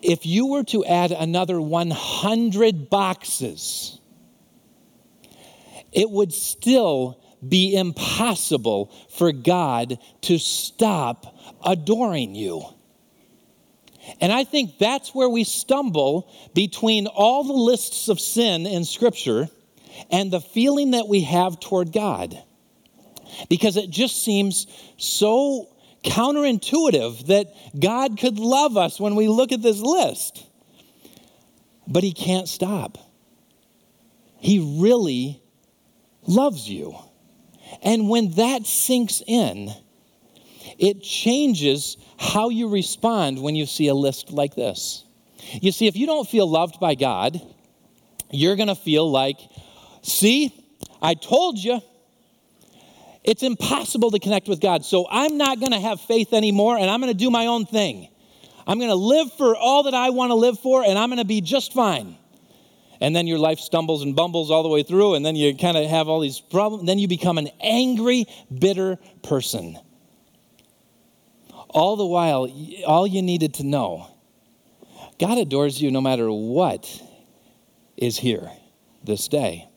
If 0.00 0.24
you 0.24 0.46
were 0.46 0.64
to 0.64 0.84
add 0.84 1.10
another 1.10 1.60
100 1.60 2.88
boxes, 2.88 4.00
it 5.92 6.08
would 6.08 6.32
still 6.32 7.20
be 7.46 7.76
impossible 7.76 8.92
for 9.10 9.32
God 9.32 9.98
to 10.22 10.38
stop 10.38 11.36
adoring 11.64 12.34
you. 12.34 12.64
And 14.20 14.32
I 14.32 14.44
think 14.44 14.78
that's 14.78 15.14
where 15.14 15.28
we 15.28 15.44
stumble 15.44 16.32
between 16.54 17.06
all 17.06 17.44
the 17.44 17.52
lists 17.52 18.08
of 18.08 18.18
sin 18.18 18.66
in 18.66 18.84
Scripture 18.84 19.48
and 20.10 20.30
the 20.30 20.40
feeling 20.40 20.92
that 20.92 21.08
we 21.08 21.22
have 21.22 21.60
toward 21.60 21.92
God. 21.92 22.36
Because 23.48 23.76
it 23.76 23.90
just 23.90 24.24
seems 24.24 24.66
so 24.96 25.68
counterintuitive 26.02 27.26
that 27.26 27.48
God 27.78 28.18
could 28.18 28.38
love 28.38 28.76
us 28.76 28.98
when 28.98 29.16
we 29.16 29.28
look 29.28 29.52
at 29.52 29.62
this 29.62 29.80
list. 29.80 30.46
But 31.86 32.02
He 32.02 32.12
can't 32.12 32.48
stop. 32.48 32.98
He 34.38 34.78
really 34.80 35.42
loves 36.26 36.68
you. 36.68 36.96
And 37.82 38.08
when 38.08 38.30
that 38.32 38.66
sinks 38.66 39.22
in, 39.26 39.70
it 40.78 41.02
changes 41.02 41.96
how 42.18 42.48
you 42.48 42.68
respond 42.68 43.42
when 43.42 43.56
you 43.56 43.66
see 43.66 43.88
a 43.88 43.94
list 43.94 44.30
like 44.32 44.54
this. 44.54 45.04
You 45.52 45.72
see, 45.72 45.86
if 45.86 45.96
you 45.96 46.06
don't 46.06 46.28
feel 46.28 46.48
loved 46.48 46.78
by 46.80 46.94
God, 46.94 47.40
you're 48.30 48.56
going 48.56 48.68
to 48.68 48.74
feel 48.74 49.10
like, 49.10 49.38
see, 50.08 50.52
I 51.00 51.14
told 51.14 51.58
you. 51.58 51.80
It's 53.24 53.42
impossible 53.42 54.10
to 54.12 54.18
connect 54.18 54.48
with 54.48 54.58
God. 54.58 54.86
So 54.86 55.06
I'm 55.10 55.36
not 55.36 55.60
going 55.60 55.72
to 55.72 55.80
have 55.80 56.00
faith 56.00 56.32
anymore 56.32 56.78
and 56.78 56.88
I'm 56.88 57.00
going 57.00 57.12
to 57.12 57.18
do 57.18 57.30
my 57.30 57.46
own 57.46 57.66
thing. 57.66 58.08
I'm 58.66 58.78
going 58.78 58.90
to 58.90 58.94
live 58.94 59.32
for 59.34 59.54
all 59.54 59.82
that 59.82 59.92
I 59.92 60.10
want 60.10 60.30
to 60.30 60.34
live 60.34 60.58
for 60.60 60.82
and 60.82 60.98
I'm 60.98 61.10
going 61.10 61.18
to 61.18 61.26
be 61.26 61.42
just 61.42 61.74
fine. 61.74 62.16
And 63.00 63.14
then 63.14 63.26
your 63.26 63.38
life 63.38 63.58
stumbles 63.58 64.02
and 64.02 64.16
bumbles 64.16 64.50
all 64.50 64.64
the 64.64 64.68
way 64.68 64.82
through, 64.82 65.14
and 65.14 65.24
then 65.24 65.36
you 65.36 65.56
kind 65.56 65.76
of 65.76 65.88
have 65.88 66.08
all 66.08 66.18
these 66.18 66.40
problems. 66.40 66.84
Then 66.84 66.98
you 66.98 67.06
become 67.06 67.38
an 67.38 67.48
angry, 67.60 68.26
bitter 68.52 68.98
person. 69.22 69.78
All 71.68 71.94
the 71.94 72.04
while, 72.04 72.52
all 72.84 73.06
you 73.06 73.22
needed 73.22 73.54
to 73.54 73.64
know 73.64 74.08
God 75.18 75.38
adores 75.38 75.80
you 75.82 75.90
no 75.90 76.00
matter 76.00 76.30
what 76.30 77.02
is 77.96 78.16
here 78.16 78.50
this 79.02 79.28
day. 79.28 79.67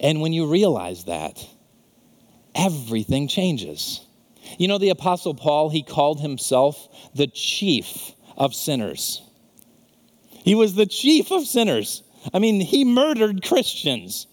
And 0.00 0.20
when 0.20 0.32
you 0.32 0.46
realize 0.46 1.04
that, 1.04 1.44
everything 2.54 3.28
changes. 3.28 4.04
You 4.58 4.68
know, 4.68 4.78
the 4.78 4.90
Apostle 4.90 5.34
Paul, 5.34 5.68
he 5.68 5.82
called 5.82 6.20
himself 6.20 6.88
the 7.14 7.26
chief 7.26 8.12
of 8.36 8.54
sinners. 8.54 9.22
He 10.30 10.54
was 10.54 10.74
the 10.74 10.86
chief 10.86 11.30
of 11.30 11.46
sinners. 11.46 12.02
I 12.32 12.38
mean, 12.38 12.60
he 12.60 12.84
murdered 12.84 13.42
Christians. 13.42 14.26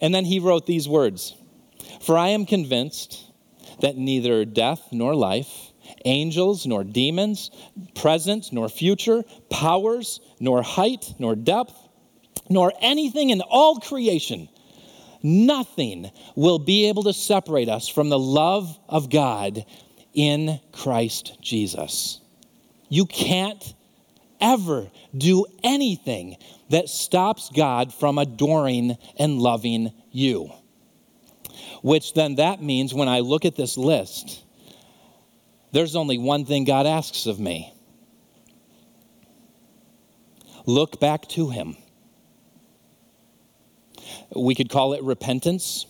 And 0.00 0.14
then 0.14 0.24
he 0.24 0.38
wrote 0.38 0.66
these 0.66 0.88
words 0.88 1.34
For 2.00 2.16
I 2.16 2.28
am 2.28 2.46
convinced 2.46 3.24
that 3.80 3.96
neither 3.96 4.44
death 4.44 4.88
nor 4.92 5.14
life, 5.14 5.72
angels 6.04 6.66
nor 6.66 6.84
demons, 6.84 7.50
present 7.94 8.52
nor 8.52 8.68
future, 8.68 9.24
powers 9.50 10.20
nor 10.40 10.62
height 10.62 11.14
nor 11.18 11.34
depth, 11.34 11.74
nor 12.48 12.72
anything 12.80 13.30
in 13.30 13.40
all 13.42 13.80
creation, 13.80 14.48
nothing 15.24 16.08
will 16.36 16.60
be 16.60 16.88
able 16.88 17.02
to 17.02 17.12
separate 17.12 17.68
us 17.68 17.88
from 17.88 18.10
the 18.10 18.18
love 18.18 18.78
of 18.88 19.10
God 19.10 19.64
in 20.12 20.60
Christ 20.70 21.36
Jesus. 21.40 22.20
You 22.88 23.06
can't 23.06 23.74
ever 24.40 24.88
do 25.16 25.46
anything 25.64 26.36
that 26.68 26.88
stops 26.88 27.50
God 27.50 27.92
from 27.92 28.18
adoring 28.18 28.96
and 29.18 29.40
loving 29.40 29.92
you 30.12 30.52
which 31.84 32.14
then 32.14 32.36
that 32.36 32.62
means 32.62 32.94
when 32.94 33.08
I 33.08 33.20
look 33.20 33.44
at 33.44 33.56
this 33.56 33.76
list, 33.76 34.42
there's 35.72 35.94
only 35.94 36.16
one 36.16 36.46
thing 36.46 36.64
God 36.64 36.86
asks 36.86 37.26
of 37.26 37.38
me 37.38 37.74
look 40.64 40.98
back 40.98 41.28
to 41.28 41.50
Him. 41.50 41.76
We 44.36 44.54
could 44.54 44.70
call 44.70 44.92
it 44.94 45.02
repentance. 45.02 45.86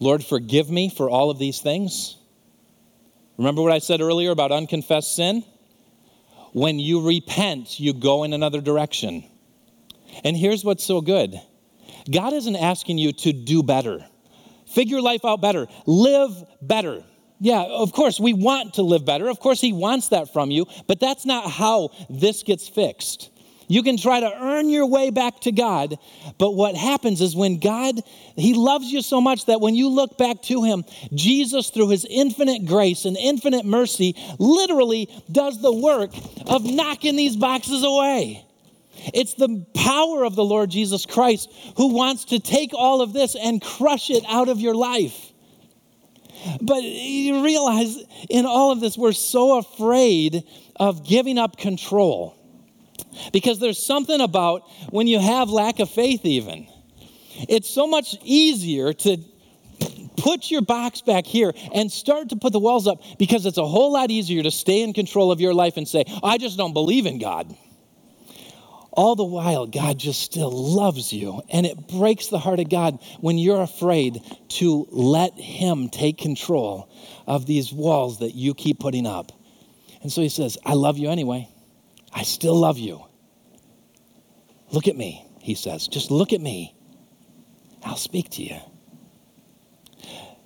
Lord, 0.00 0.24
forgive 0.24 0.70
me 0.70 0.90
for 0.90 1.08
all 1.08 1.30
of 1.30 1.38
these 1.38 1.60
things. 1.60 2.16
Remember 3.36 3.62
what 3.62 3.72
I 3.72 3.78
said 3.78 4.00
earlier 4.00 4.30
about 4.30 4.52
unconfessed 4.52 5.14
sin? 5.14 5.44
When 6.52 6.78
you 6.78 7.06
repent, 7.06 7.80
you 7.80 7.92
go 7.92 8.22
in 8.22 8.32
another 8.32 8.60
direction. 8.60 9.24
And 10.22 10.36
here's 10.36 10.64
what's 10.64 10.84
so 10.84 11.00
good 11.00 11.40
God 12.10 12.32
isn't 12.32 12.56
asking 12.56 12.98
you 12.98 13.12
to 13.12 13.32
do 13.32 13.62
better, 13.62 14.04
figure 14.66 15.00
life 15.00 15.24
out 15.24 15.40
better, 15.40 15.66
live 15.86 16.32
better. 16.62 17.02
Yeah, 17.40 17.62
of 17.62 17.92
course, 17.92 18.20
we 18.20 18.32
want 18.32 18.74
to 18.74 18.82
live 18.82 19.04
better. 19.04 19.28
Of 19.28 19.40
course, 19.40 19.60
He 19.60 19.72
wants 19.72 20.08
that 20.08 20.32
from 20.32 20.50
you, 20.50 20.66
but 20.86 21.00
that's 21.00 21.26
not 21.26 21.50
how 21.50 21.90
this 22.08 22.42
gets 22.42 22.68
fixed. 22.68 23.30
You 23.68 23.82
can 23.82 23.96
try 23.96 24.20
to 24.20 24.32
earn 24.42 24.68
your 24.68 24.86
way 24.86 25.10
back 25.10 25.40
to 25.40 25.52
God, 25.52 25.96
but 26.38 26.54
what 26.54 26.74
happens 26.74 27.20
is 27.20 27.34
when 27.34 27.58
God, 27.58 28.00
He 28.36 28.54
loves 28.54 28.86
you 28.86 29.02
so 29.02 29.20
much 29.20 29.46
that 29.46 29.60
when 29.60 29.74
you 29.74 29.88
look 29.88 30.18
back 30.18 30.42
to 30.42 30.62
Him, 30.62 30.84
Jesus, 31.12 31.70
through 31.70 31.88
His 31.88 32.04
infinite 32.04 32.66
grace 32.66 33.04
and 33.04 33.16
infinite 33.16 33.64
mercy, 33.64 34.14
literally 34.38 35.08
does 35.30 35.60
the 35.60 35.72
work 35.72 36.10
of 36.46 36.64
knocking 36.64 37.16
these 37.16 37.36
boxes 37.36 37.82
away. 37.82 38.44
It's 39.12 39.34
the 39.34 39.66
power 39.74 40.24
of 40.24 40.34
the 40.34 40.44
Lord 40.44 40.70
Jesus 40.70 41.04
Christ 41.04 41.50
who 41.76 41.94
wants 41.94 42.26
to 42.26 42.38
take 42.38 42.72
all 42.72 43.00
of 43.00 43.12
this 43.12 43.34
and 43.34 43.60
crush 43.60 44.10
it 44.10 44.24
out 44.28 44.48
of 44.48 44.60
your 44.60 44.74
life. 44.74 45.32
But 46.60 46.82
you 46.82 47.42
realize 47.42 47.98
in 48.28 48.46
all 48.46 48.70
of 48.70 48.80
this, 48.80 48.96
we're 48.98 49.12
so 49.12 49.58
afraid 49.58 50.44
of 50.76 51.06
giving 51.06 51.38
up 51.38 51.56
control. 51.56 52.36
Because 53.32 53.58
there's 53.58 53.84
something 53.84 54.20
about 54.20 54.62
when 54.90 55.06
you 55.06 55.18
have 55.18 55.48
lack 55.50 55.80
of 55.80 55.90
faith, 55.90 56.24
even. 56.24 56.66
It's 57.48 57.68
so 57.68 57.86
much 57.86 58.16
easier 58.22 58.92
to 58.92 59.18
put 60.16 60.50
your 60.50 60.62
box 60.62 61.00
back 61.00 61.26
here 61.26 61.52
and 61.72 61.90
start 61.90 62.30
to 62.30 62.36
put 62.36 62.52
the 62.52 62.58
walls 62.58 62.86
up 62.86 63.02
because 63.18 63.46
it's 63.46 63.58
a 63.58 63.66
whole 63.66 63.92
lot 63.92 64.10
easier 64.10 64.42
to 64.42 64.50
stay 64.50 64.82
in 64.82 64.92
control 64.92 65.32
of 65.32 65.40
your 65.40 65.54
life 65.54 65.76
and 65.76 65.86
say, 65.86 66.04
I 66.22 66.38
just 66.38 66.56
don't 66.56 66.72
believe 66.72 67.06
in 67.06 67.18
God. 67.18 67.54
All 68.92 69.16
the 69.16 69.24
while, 69.24 69.66
God 69.66 69.98
just 69.98 70.22
still 70.22 70.52
loves 70.52 71.12
you. 71.12 71.42
And 71.50 71.66
it 71.66 71.88
breaks 71.88 72.28
the 72.28 72.38
heart 72.38 72.60
of 72.60 72.68
God 72.68 73.00
when 73.20 73.38
you're 73.38 73.62
afraid 73.62 74.22
to 74.50 74.86
let 74.90 75.34
Him 75.34 75.88
take 75.88 76.18
control 76.18 76.88
of 77.26 77.44
these 77.44 77.72
walls 77.72 78.20
that 78.20 78.34
you 78.34 78.54
keep 78.54 78.78
putting 78.78 79.06
up. 79.06 79.32
And 80.02 80.12
so 80.12 80.22
He 80.22 80.28
says, 80.28 80.56
I 80.64 80.74
love 80.74 80.96
you 80.96 81.10
anyway. 81.10 81.48
I 82.14 82.22
still 82.22 82.54
love 82.54 82.78
you. 82.78 83.04
Look 84.70 84.88
at 84.88 84.96
me, 84.96 85.26
He 85.40 85.54
says. 85.54 85.88
Just 85.88 86.10
look 86.10 86.32
at 86.32 86.40
me. 86.40 86.74
I'll 87.84 87.96
speak 87.96 88.30
to 88.30 88.42
you. 88.42 88.58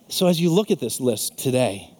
So, 0.08 0.26
as 0.26 0.40
you 0.40 0.50
look 0.50 0.70
at 0.70 0.80
this 0.80 1.00
list 1.00 1.38
today, 1.38 1.90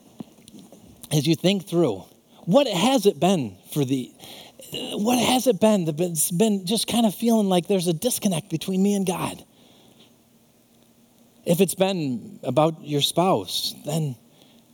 as 1.13 1.27
you 1.27 1.35
think 1.35 1.69
through, 1.69 2.05
what 2.45 2.67
has 2.67 3.07
it 3.07 3.21
been 3.21 3.57
for 3.73 3.85
the 3.85 4.11
what 4.73 5.19
has 5.19 5.47
it 5.47 5.61
been? 5.61 5.87
It's 5.87 6.31
been 6.31 6.67
just 6.67 6.87
kind 6.87 7.07
of 7.07 7.15
feeling 7.15 7.49
like 7.49 7.67
there's 7.67 7.87
a 7.87 7.93
disconnect 7.93 8.51
between 8.51 8.83
me 8.83 8.95
and 8.95 9.07
God. 9.07 9.45
If 11.45 11.61
it's 11.61 11.75
been 11.75 12.41
about 12.43 12.85
your 12.85 13.01
spouse, 13.01 13.75
then 13.87 14.17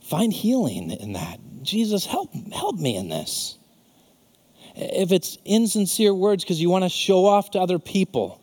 find 0.03 0.33
healing 0.33 0.91
in 0.91 1.13
that. 1.13 1.39
Jesus, 1.61 2.05
help, 2.05 2.33
help 2.51 2.77
me 2.77 2.97
in 2.97 3.07
this. 3.07 3.57
If 4.75 5.11
it's 5.11 5.37
insincere 5.45 6.13
words 6.13 6.43
because 6.43 6.61
you 6.61 6.69
want 6.69 6.83
to 6.83 6.89
show 6.89 7.25
off 7.25 7.51
to 7.51 7.59
other 7.59 7.79
people, 7.79 8.41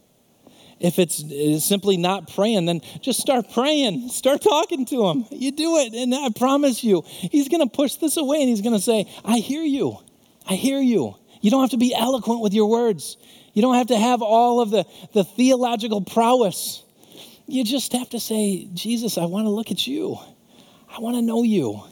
if 0.80 0.99
it's 0.99 1.22
eh, 1.30 1.59
simply 1.61 1.97
not 1.97 2.33
praying, 2.35 2.66
then 2.66 2.80
just 3.01 3.20
start 3.20 3.51
praying. 3.53 4.09
Start 4.22 4.43
talking 4.43 4.85
to 4.87 5.07
him. 5.07 5.24
You 5.30 5.53
do 5.53 5.78
it, 5.78 5.95
and 5.95 6.14
I 6.14 6.28
promise 6.37 6.83
you, 6.83 7.03
he's 7.07 7.49
going 7.49 7.66
to 7.66 7.72
push 7.72 7.97
this 7.97 8.16
away 8.16 8.41
and 8.41 8.49
he's 8.49 8.62
going 8.62 8.74
to 8.74 8.80
say, 8.83 9.09
I 9.24 9.39
hear 9.39 9.62
you. 9.62 9.99
I 10.49 10.55
hear 10.55 10.80
you. 10.80 11.16
You 11.41 11.51
don't 11.51 11.61
have 11.61 11.70
to 11.70 11.76
be 11.76 11.95
eloquent 11.95 12.41
with 12.41 12.53
your 12.53 12.68
words. 12.68 13.16
You 13.53 13.62
don't 13.62 13.74
have 13.74 13.89
to 13.89 13.99
have 13.99 14.22
all 14.22 14.61
of 14.61 14.70
the, 14.70 14.85
the 15.12 15.24
theological 15.24 16.01
prowess. 16.01 16.83
You 17.47 17.64
just 17.64 17.93
have 17.93 18.11
to 18.11 18.20
say, 18.20 18.68
Jesus, 18.72 19.18
I 19.18 19.26
want 19.26 19.47
to 19.47 19.51
look 19.51 19.70
at 19.70 19.87
you. 19.87 20.16
I 20.89 21.01
want 21.01 21.16
to 21.16 21.22
know 21.22 21.43
you. 21.43 21.83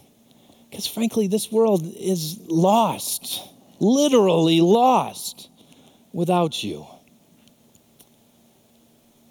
Because 0.69 0.87
frankly, 0.87 1.27
this 1.27 1.51
world 1.51 1.85
is 1.97 2.39
lost, 2.47 3.41
literally 3.81 4.61
lost 4.61 5.49
without 6.13 6.63
you. 6.63 6.85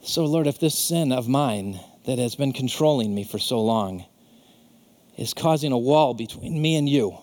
So, 0.02 0.24
Lord, 0.24 0.46
if 0.46 0.58
this 0.58 0.76
sin 0.76 1.12
of 1.12 1.28
mine 1.28 1.78
that 2.06 2.18
has 2.18 2.34
been 2.34 2.52
controlling 2.52 3.14
me 3.14 3.22
for 3.22 3.38
so 3.38 3.60
long 3.60 4.04
is 5.16 5.34
causing 5.34 5.72
a 5.72 5.78
wall 5.78 6.14
between 6.14 6.60
me 6.60 6.76
and 6.76 6.88
you, 6.88 7.16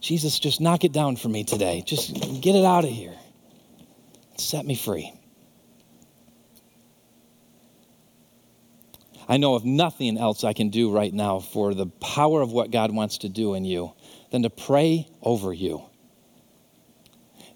Jesus, 0.00 0.38
just 0.38 0.60
knock 0.60 0.82
it 0.82 0.92
down 0.92 1.16
for 1.16 1.28
me 1.28 1.44
today. 1.44 1.82
Just 1.86 2.12
get 2.40 2.56
it 2.56 2.64
out 2.64 2.84
of 2.84 2.90
here. 2.90 3.14
Set 4.36 4.66
me 4.66 4.74
free. 4.74 5.12
I 9.28 9.36
know 9.36 9.54
of 9.54 9.64
nothing 9.64 10.18
else 10.18 10.42
I 10.42 10.54
can 10.54 10.70
do 10.70 10.90
right 10.90 11.14
now 11.14 11.38
for 11.38 11.72
the 11.72 11.86
power 11.86 12.40
of 12.40 12.50
what 12.50 12.72
God 12.72 12.92
wants 12.92 13.18
to 13.18 13.28
do 13.28 13.54
in 13.54 13.64
you 13.64 13.92
than 14.32 14.42
to 14.42 14.50
pray 14.50 15.06
over 15.22 15.52
you. 15.52 15.89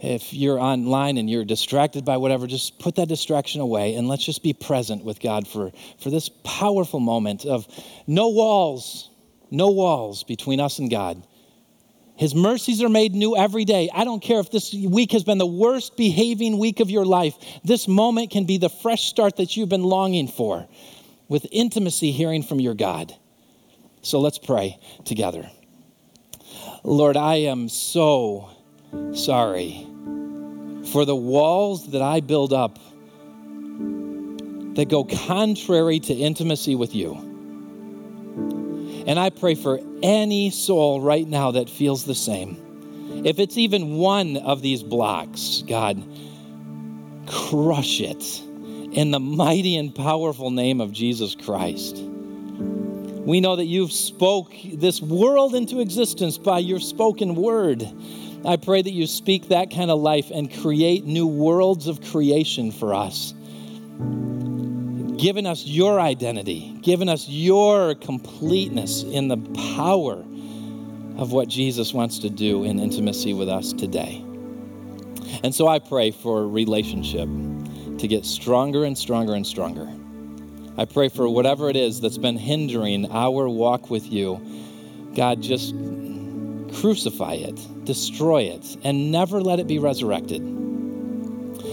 If 0.05 0.35
you're 0.35 0.59
online 0.59 1.17
and 1.17 1.31
you're 1.31 1.45
distracted 1.45 2.05
by 2.05 2.19
whatever, 2.19 2.47
just 2.47 2.79
put 2.79 2.97
that 2.97 3.09
distraction 3.09 3.61
away 3.61 3.95
and 3.95 4.09
let's 4.09 4.25
just 4.25 4.43
be 4.43 4.53
present 4.53 5.05
with 5.05 5.21
God 5.21 5.49
for, 5.49 5.73
for 5.99 6.11
this 6.11 6.29
powerful 6.45 7.01
moment 7.01 7.45
of 7.47 7.67
no 8.07 8.29
walls, 8.29 9.11
no 9.51 9.71
walls 9.71 10.23
between 10.25 10.61
us 10.61 10.79
and 10.79 10.91
God 10.91 11.23
his 12.17 12.35
mercies 12.35 12.83
are 12.83 12.89
made 12.89 13.15
new 13.15 13.37
every 13.37 13.65
day. 13.65 13.89
I 13.93 14.05
don't 14.05 14.23
care 14.23 14.39
if 14.39 14.51
this 14.51 14.73
week 14.73 15.13
has 15.13 15.25
been 15.25 15.39
the 15.39 15.47
worst 15.47 15.97
behaving 15.97 16.59
week 16.59 16.81
of 16.81 16.89
your 16.89 17.05
life. 17.05 17.35
This 17.65 17.89
moment 17.89 18.31
can 18.31 18.45
be 18.45 18.57
the 18.57 18.69
fresh 18.69 19.05
start 19.05 19.37
that 19.37 19.57
you've 19.57 19.69
been 19.69 19.83
longing 19.83 20.29
for 20.29 20.67
with 21.29 21.47
intimacy 21.51 22.13
hearing 22.13 22.43
from 22.43 22.61
your 22.61 22.75
God. 22.75 23.15
So 24.03 24.21
let's 24.21 24.39
pray 24.39 24.79
together. 25.05 25.51
Lord, 26.85 27.17
I 27.17 27.37
am 27.37 27.69
so 27.69 28.51
sorry 29.13 29.87
for 30.95 31.05
the 31.05 31.17
walls 31.17 31.91
that 31.91 32.03
I 32.03 32.21
build 32.21 32.53
up 32.53 32.79
that 34.77 34.87
go 34.89 35.03
contrary 35.03 35.99
to 35.99 36.15
intimacy 36.15 36.77
with 36.77 36.95
you. 36.95 37.15
And 39.05 39.19
I 39.19 39.31
pray 39.31 39.57
for 39.57 39.81
any 40.05 40.51
soul 40.51 41.01
right 41.01 41.27
now 41.27 41.51
that 41.51 41.69
feels 41.69 42.05
the 42.05 42.15
same. 42.15 43.23
If 43.25 43.41
it's 43.41 43.57
even 43.57 43.97
one 43.97 44.37
of 44.37 44.63
these 44.63 44.85
blocks, 44.85 45.65
God, 45.67 46.01
crush 47.27 48.01
it 48.01 48.41
in 48.93 49.11
the 49.11 49.19
mighty 49.19 49.77
and 49.77 49.93
powerful 49.93 50.53
name 50.53 50.81
of 50.81 50.93
Jesus 50.93 51.35
Christ. 51.35 51.97
We 51.97 53.41
know 53.41 53.57
that 53.57 53.67
you've 53.67 53.93
spoke 53.93 54.55
this 54.75 55.03
world 55.03 55.57
into 55.57 55.81
existence 55.81 56.39
by 56.39 56.61
your 56.61 56.79
spoken 56.79 57.35
word. 57.35 57.83
I 58.47 58.57
pray 58.57 58.83
that 58.83 58.93
you 58.93 59.07
speak 59.07 59.49
that 59.49 59.71
kind 59.71 59.91
of 59.91 60.01
life 60.01 60.31
and 60.31 60.53
create 60.61 61.05
new 61.05 61.27
worlds 61.27 61.87
of 61.87 62.01
creation 62.03 62.71
for 62.71 62.95
us 62.95 63.35
given 65.25 65.47
us 65.47 65.65
your 65.65 66.01
identity, 66.01 66.77
given 66.83 67.09
us 67.09 67.27
your 67.29 67.95
completeness 67.95 69.03
in 69.05 69.29
the 69.29 69.39
power 69.75 70.23
of 71.17 71.33
what 71.33 71.49
Jesus 71.49 71.95
wants 71.95 72.19
to 72.19 72.29
do 72.29 72.65
in 72.65 72.79
intimacy 72.79 73.33
with 73.33 73.49
us 73.49 73.73
today. 73.73 74.23
And 75.43 75.55
so 75.55 75.67
I 75.67 75.79
pray 75.79 76.11
for 76.11 76.47
relationship 76.47 77.29
to 77.99 78.09
get 78.09 78.27
stronger 78.27 78.85
and 78.85 78.99
stronger 78.99 79.35
and 79.35 79.47
stronger. 79.47 79.89
I 80.77 80.85
pray 80.85 81.09
for 81.09 81.29
whatever 81.29 81.71
it 81.71 81.77
is 81.77 82.01
that's 82.03 82.19
been 82.19 82.37
hindering 82.37 83.11
our 83.11 83.49
walk 83.49 83.91
with 83.91 84.13
you. 84.13 84.41
God, 85.15 85.41
just 85.41 85.75
crucify 86.85 87.33
it, 87.33 87.59
destroy 87.87 88.43
it, 88.43 88.77
and 88.85 89.11
never 89.11 89.41
let 89.41 89.59
it 89.59 89.67
be 89.67 89.79
resurrected. 89.79 90.43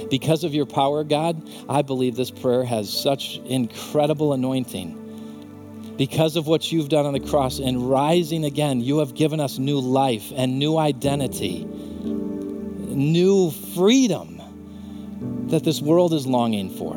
Because 0.10 0.46
of 0.46 0.54
your 0.54 0.66
power, 0.66 1.04
God, 1.04 1.50
I 1.68 1.82
believe 1.82 2.16
this 2.16 2.32
prayer 2.32 2.64
has 2.64 2.90
such 2.90 3.36
incredible 3.40 4.32
anointing. 4.32 5.96
Because 5.98 6.38
of 6.38 6.48
what 6.48 6.72
you've 6.72 6.88
done 6.88 7.06
on 7.06 7.12
the 7.12 7.20
cross 7.20 7.60
and 7.60 7.90
rising 7.90 8.46
again, 8.46 8.80
you 8.80 9.00
have 9.00 9.14
given 9.14 9.42
us 9.42 9.60
new 9.60 9.82
life 9.82 10.32
and 10.34 10.58
new 10.58 10.78
identity, 10.78 11.66
new 11.66 13.52
freedom 13.76 14.42
that 15.48 15.66
this 15.66 15.82
world 15.82 16.14
is 16.14 16.26
longing 16.26 16.70
for. 16.70 16.96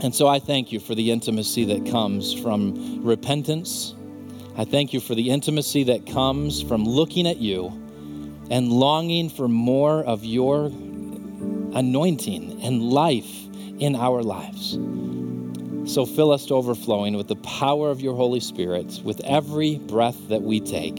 And 0.00 0.14
so 0.14 0.26
I 0.26 0.40
thank 0.40 0.72
you 0.72 0.78
for 0.78 0.94
the 0.94 1.10
intimacy 1.10 1.64
that 1.64 1.90
comes 1.90 2.34
from 2.34 3.02
repentance. 3.02 3.94
I 4.58 4.64
thank 4.64 4.92
you 4.92 4.98
for 4.98 5.14
the 5.14 5.30
intimacy 5.30 5.84
that 5.84 6.04
comes 6.04 6.60
from 6.60 6.84
looking 6.84 7.28
at 7.28 7.36
you 7.36 7.66
and 8.50 8.72
longing 8.72 9.30
for 9.30 9.46
more 9.46 10.02
of 10.02 10.24
your 10.24 10.64
anointing 11.76 12.60
and 12.64 12.82
life 12.82 13.46
in 13.78 13.94
our 13.94 14.20
lives. 14.20 14.72
So 15.94 16.04
fill 16.04 16.32
us 16.32 16.46
to 16.46 16.54
overflowing 16.54 17.16
with 17.16 17.28
the 17.28 17.36
power 17.36 17.88
of 17.88 18.00
your 18.00 18.16
Holy 18.16 18.40
Spirit 18.40 19.00
with 19.04 19.20
every 19.24 19.76
breath 19.78 20.28
that 20.28 20.42
we 20.42 20.58
take. 20.58 20.98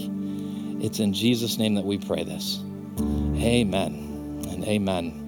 It's 0.81 1.01
in 1.01 1.11
Jesus' 1.13 1.57
name 1.57 1.75
that 1.75 1.85
we 1.85 1.97
pray 1.97 2.23
this. 2.23 2.59
Amen 2.97 4.41
and 4.47 4.63
amen. 4.63 5.18